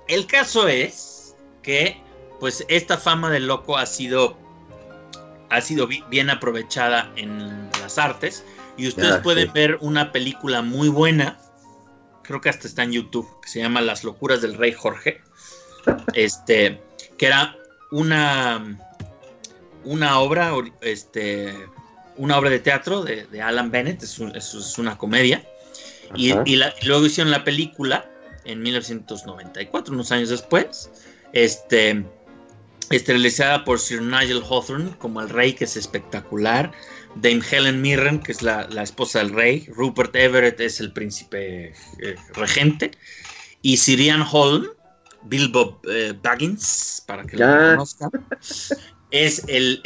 El 0.06 0.26
caso 0.26 0.68
es 0.68 1.34
que, 1.62 2.00
pues, 2.40 2.64
esta 2.68 2.96
fama 2.96 3.30
de 3.30 3.40
loco 3.40 3.76
ha 3.76 3.86
sido 3.86 4.38
ha 5.50 5.60
sido 5.60 5.86
bien 5.86 6.30
aprovechada 6.30 7.10
en 7.16 7.70
las 7.80 7.98
artes. 7.98 8.44
Y 8.76 8.86
ustedes 8.86 9.16
ah, 9.16 9.22
pueden 9.22 9.52
ver 9.52 9.78
una 9.80 10.12
película 10.12 10.62
muy 10.62 10.88
buena, 10.88 11.38
creo 12.22 12.40
que 12.40 12.48
hasta 12.48 12.68
está 12.68 12.84
en 12.84 12.92
YouTube, 12.92 13.28
que 13.42 13.48
se 13.48 13.60
llama 13.60 13.80
Las 13.80 14.04
locuras 14.04 14.40
del 14.40 14.54
rey 14.54 14.72
Jorge. 14.72 15.20
Este, 16.14 16.80
que 17.16 17.26
era 17.26 17.56
una, 17.90 18.78
una 19.84 20.20
obra, 20.20 20.52
este, 20.80 21.54
una 22.16 22.38
obra 22.38 22.50
de 22.50 22.58
teatro 22.58 23.02
de, 23.02 23.26
Alan 23.42 23.70
Bennett, 23.70 24.02
es, 24.02 24.20
es, 24.34 24.78
una 24.78 24.96
comedia. 24.96 25.44
Y, 26.14 26.32
luego 26.84 27.06
hicieron 27.06 27.30
la 27.30 27.44
película 27.44 28.08
en 28.44 28.62
1994, 28.62 29.92
unos 29.92 30.12
años 30.12 30.28
después. 30.28 30.90
Este, 31.32 32.04
Esterilizada 32.90 33.64
por 33.64 33.78
Sir 33.78 34.00
Nigel 34.00 34.42
Hawthorne 34.42 34.96
como 34.98 35.20
el 35.20 35.28
rey, 35.28 35.52
que 35.52 35.64
es 35.64 35.76
espectacular. 35.76 36.72
Dame 37.16 37.42
Helen 37.50 37.80
Mirren, 37.82 38.20
que 38.20 38.32
es 38.32 38.42
la, 38.42 38.62
esposa 38.82 39.18
del 39.18 39.30
rey. 39.30 39.66
Rupert 39.74 40.14
Everett 40.16 40.60
es 40.60 40.80
el 40.80 40.92
príncipe 40.92 41.74
eh, 42.00 42.16
regente. 42.34 42.92
Y 43.62 43.76
Sirian 43.76 44.24
Holm, 44.30 44.68
Bilbo 45.24 45.80
eh, 45.88 46.14
Baggins, 46.22 47.02
para 47.06 47.24
que 47.24 47.36
lo 47.36 47.46
conozcan, 47.46 48.10
es 49.10 49.44
el, 49.48 49.80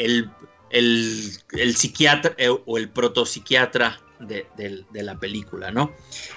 el, 0.71 1.75
psiquiatra 1.75 2.35
eh, 2.39 2.51
o 2.67 2.79
el 2.79 2.89
protopsiquiatra 2.89 4.01
de, 4.27 4.85
la 4.93 5.19
película, 5.19 5.71
¿no? 5.71 5.93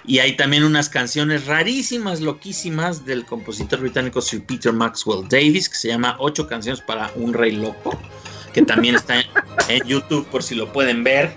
Y 0.06 0.20
hay 0.20 0.36
también 0.36 0.64
unas 0.64 0.90
canciones 0.90 1.46
rarísimas, 1.46 2.22
loquísimas 2.22 3.06
del 3.06 3.26
compositor 3.26 3.80
británico 3.80 4.22
Sir 4.22 4.46
Peter 4.46 4.74
Maxwell 4.74 5.28
Davis, 5.28 5.70
que 5.70 5.76
se 5.76 5.88
llama 5.90 6.16
Ocho 6.20 6.48
canciones 6.48 6.82
para 6.82 7.12
un 7.16 7.34
rey 7.34 7.52
loco, 7.52 7.98
que 8.54 8.62
también 8.62 8.96
está 8.96 9.20
en, 9.70 9.84
YouTube 9.86 10.26
por 10.28 10.44
si 10.44 10.56
lo 10.56 10.72
pueden 10.72 11.04
ver. 11.04 11.36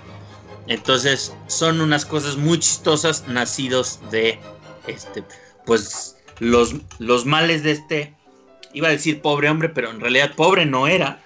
Entonces, 0.67 1.33
son 1.47 1.81
unas 1.81 2.05
cosas 2.05 2.37
muy 2.37 2.59
chistosas 2.59 3.27
nacidos 3.27 3.99
de 4.11 4.39
este, 4.87 5.23
pues 5.65 6.15
los, 6.39 6.75
los 6.99 7.25
males 7.25 7.63
de 7.63 7.71
este, 7.71 8.13
iba 8.73 8.87
a 8.87 8.91
decir 8.91 9.21
pobre 9.21 9.49
hombre, 9.49 9.69
pero 9.69 9.89
en 9.89 9.99
realidad 9.99 10.35
pobre 10.35 10.65
no 10.65 10.87
era. 10.87 11.21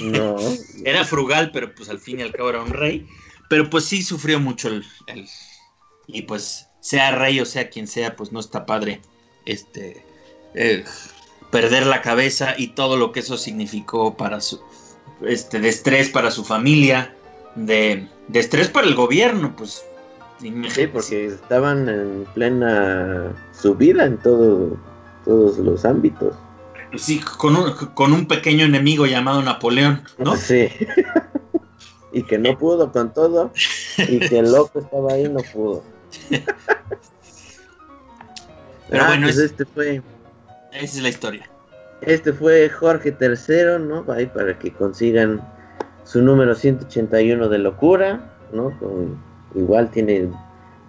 No. 0.00 0.36
era 0.84 1.04
frugal, 1.04 1.50
pero 1.52 1.74
pues 1.74 1.88
al 1.88 1.98
fin 1.98 2.20
y 2.20 2.22
al 2.22 2.32
cabo 2.32 2.50
era 2.50 2.62
un 2.62 2.72
rey. 2.72 3.06
Pero 3.48 3.70
pues 3.70 3.84
sí 3.84 4.02
sufrió 4.02 4.40
mucho 4.40 4.68
el, 4.68 4.84
y 6.06 6.22
pues 6.22 6.68
sea 6.80 7.12
rey 7.12 7.40
o 7.40 7.46
sea 7.46 7.70
quien 7.70 7.86
sea, 7.86 8.16
pues 8.16 8.32
no 8.32 8.40
está 8.40 8.66
padre 8.66 9.00
este 9.46 10.04
eh, 10.54 10.84
perder 11.50 11.86
la 11.86 12.02
cabeza 12.02 12.54
y 12.56 12.68
todo 12.68 12.96
lo 12.96 13.12
que 13.12 13.20
eso 13.20 13.36
significó 13.36 14.16
para 14.16 14.40
su 14.40 14.60
este 15.22 15.60
de 15.60 15.68
estrés 15.68 16.10
para 16.10 16.30
su 16.30 16.44
familia, 16.44 17.14
de, 17.54 18.06
de 18.28 18.40
estrés 18.40 18.68
para 18.68 18.86
el 18.86 18.94
gobierno, 18.94 19.56
pues 19.56 19.84
Sí, 20.40 20.86
porque 20.92 21.26
estaban 21.26 21.88
en 21.88 22.24
plena 22.34 23.32
subida 23.52 24.04
en 24.04 24.18
todo, 24.18 24.76
todos 25.24 25.58
los 25.58 25.84
ámbitos. 25.84 26.34
Sí, 26.96 27.20
con 27.38 27.56
un, 27.56 27.72
con 27.94 28.12
un 28.12 28.26
pequeño 28.26 28.64
enemigo 28.64 29.06
llamado 29.06 29.42
Napoleón, 29.42 30.04
¿no? 30.18 30.36
Sí. 30.36 30.68
y 32.12 32.22
que 32.22 32.38
no 32.38 32.56
pudo 32.56 32.90
con 32.92 33.12
todo 33.12 33.50
y 33.98 34.18
que 34.20 34.38
el 34.38 34.52
loco 34.52 34.80
estaba 34.80 35.12
ahí 35.12 35.28
no 35.28 35.40
pudo. 35.52 35.82
Pero 38.88 39.02
ah, 39.02 39.08
bueno, 39.08 39.26
pues 39.26 39.38
este 39.38 39.64
fue. 39.64 40.02
Esa 40.72 40.84
es 40.84 41.02
la 41.02 41.08
historia. 41.10 41.48
Este 42.00 42.32
fue 42.32 42.68
Jorge 42.68 43.14
III, 43.20 43.84
¿no? 43.84 44.04
Ahí 44.08 44.26
para 44.26 44.58
que 44.58 44.72
consigan 44.72 45.40
su 46.04 46.22
número 46.22 46.54
181 46.54 47.48
de 47.48 47.58
locura, 47.58 48.32
¿no? 48.52 48.72
igual 49.54 49.90
tiene 49.90 50.30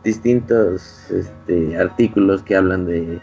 distintos 0.04 1.10
este, 1.10 1.78
artículos 1.78 2.42
que 2.44 2.56
hablan 2.56 2.86
de, 2.86 3.20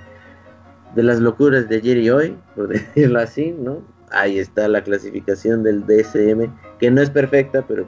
de 0.95 1.03
las 1.03 1.21
locuras 1.21 1.69
de 1.69 1.77
ayer 1.77 1.99
y 1.99 2.11
hoy, 2.11 2.37
por 2.55 2.69
decirlo 2.69 3.21
así, 3.21 3.53
¿no? 3.53 3.83
Ahí 4.11 4.39
está 4.39 4.69
la 4.69 4.83
clasificación 4.83 5.63
del 5.63 5.85
DSM 5.87 6.51
que 6.79 6.91
no 6.91 7.01
es 7.01 7.11
perfecta, 7.11 7.65
pero 7.67 7.87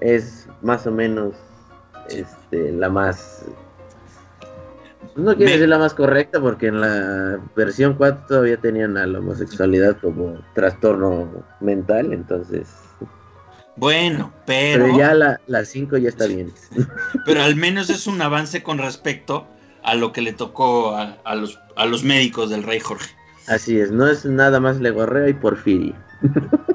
es 0.00 0.48
más 0.62 0.86
o 0.86 0.92
menos 0.92 1.34
este, 2.10 2.72
la 2.72 2.88
más... 2.88 3.44
No 5.16 5.34
quiero 5.34 5.52
decir 5.52 5.68
la 5.68 5.78
más 5.78 5.94
correcta 5.94 6.40
porque 6.40 6.68
en 6.68 6.80
la 6.80 7.40
versión 7.56 7.94
4 7.94 8.26
todavía 8.28 8.56
tenían 8.56 8.96
a 8.96 9.06
la 9.06 9.18
homosexualidad 9.18 9.96
como 10.00 10.38
trastorno 10.54 11.44
mental, 11.60 12.12
entonces... 12.12 12.68
Bueno, 13.74 14.32
pero... 14.46 14.84
Pero 14.84 14.98
ya 14.98 15.14
la, 15.14 15.40
la 15.46 15.64
5 15.64 15.96
ya 15.98 16.08
está 16.08 16.26
bien. 16.26 16.52
Pero 17.24 17.42
al 17.42 17.54
menos 17.54 17.90
es 17.90 18.08
un 18.08 18.20
avance 18.20 18.62
con 18.64 18.78
respecto 18.78 19.46
a 19.84 19.94
lo 19.94 20.12
que 20.12 20.20
le 20.20 20.32
tocó 20.32 20.96
a, 20.96 21.34
los, 21.34 21.60
a 21.76 21.86
los 21.86 22.02
médicos 22.02 22.50
del 22.50 22.64
rey 22.64 22.80
Jorge. 22.80 23.17
Así 23.48 23.80
es, 23.80 23.90
no 23.90 24.06
es 24.06 24.24
nada 24.24 24.60
más 24.60 24.78
Legorrea 24.80 25.28
y 25.28 25.34
Porfirio. 25.34 25.94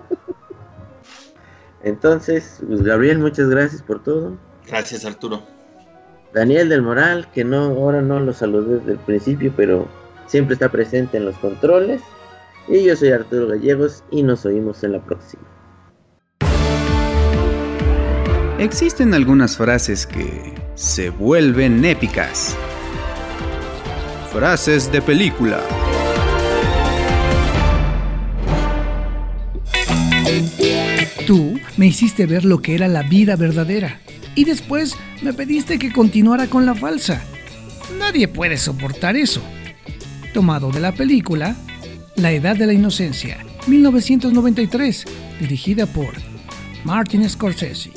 Entonces, 1.83 2.61
pues, 2.65 2.81
Gabriel, 2.81 3.19
muchas 3.19 3.49
gracias 3.49 3.81
por 3.81 4.01
todo. 4.01 4.37
Gracias, 4.67 5.05
Arturo. 5.05 5.43
Daniel 6.33 6.69
del 6.69 6.81
Moral, 6.81 7.27
que 7.31 7.43
no 7.43 7.57
ahora 7.57 8.01
no 8.01 8.19
lo 8.19 8.33
saludé 8.33 8.79
desde 8.79 8.93
el 8.93 8.99
principio, 8.99 9.53
pero 9.55 9.87
siempre 10.25 10.53
está 10.53 10.69
presente 10.69 11.17
en 11.17 11.25
los 11.25 11.37
controles. 11.37 12.01
Y 12.67 12.83
yo 12.83 12.95
soy 12.95 13.09
Arturo 13.11 13.47
Gallegos 13.47 14.03
y 14.09 14.23
nos 14.23 14.45
oímos 14.45 14.83
en 14.83 14.93
la 14.93 15.03
próxima. 15.03 15.43
Existen 18.57 19.13
algunas 19.13 19.57
frases 19.57 20.07
que 20.07 20.53
se 20.75 21.09
vuelven 21.09 21.83
épicas. 21.83 22.55
Frases 24.31 24.91
de 24.91 25.01
película. 25.01 25.59
Me 31.77 31.87
hiciste 31.87 32.25
ver 32.25 32.45
lo 32.45 32.61
que 32.61 32.75
era 32.75 32.87
la 32.87 33.03
vida 33.03 33.35
verdadera 33.35 33.99
y 34.35 34.45
después 34.45 34.95
me 35.21 35.33
pediste 35.33 35.79
que 35.79 35.91
continuara 35.91 36.47
con 36.47 36.65
la 36.65 36.75
falsa. 36.75 37.21
Nadie 37.97 38.27
puede 38.27 38.57
soportar 38.57 39.15
eso. 39.15 39.41
Tomado 40.33 40.71
de 40.71 40.79
la 40.79 40.91
película 40.91 41.55
La 42.15 42.31
Edad 42.31 42.55
de 42.55 42.67
la 42.67 42.73
Inocencia, 42.73 43.37
1993, 43.67 45.05
dirigida 45.39 45.85
por 45.85 46.13
Martin 46.83 47.27
Scorsese. 47.29 47.91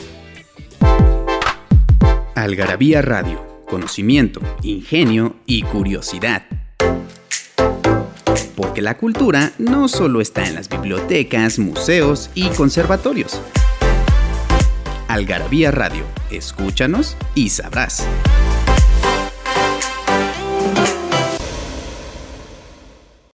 Algarabía 2.35 3.03
Radio, 3.03 3.45
conocimiento, 3.67 4.41
ingenio 4.63 5.37
y 5.47 5.63
curiosidad. 5.63 6.43
Porque 8.55 8.83
la 8.83 8.97
cultura 8.97 9.53
no 9.59 9.89
solo 9.89 10.21
está 10.21 10.47
en 10.47 10.55
las 10.55 10.69
bibliotecas, 10.69 11.59
museos 11.59 12.31
y 12.35 12.49
conservatorios. 12.51 13.41
Algarabía 15.17 15.71
Radio, 15.71 16.05
escúchanos 16.31 17.17
y 17.35 17.49
sabrás. 17.49 18.07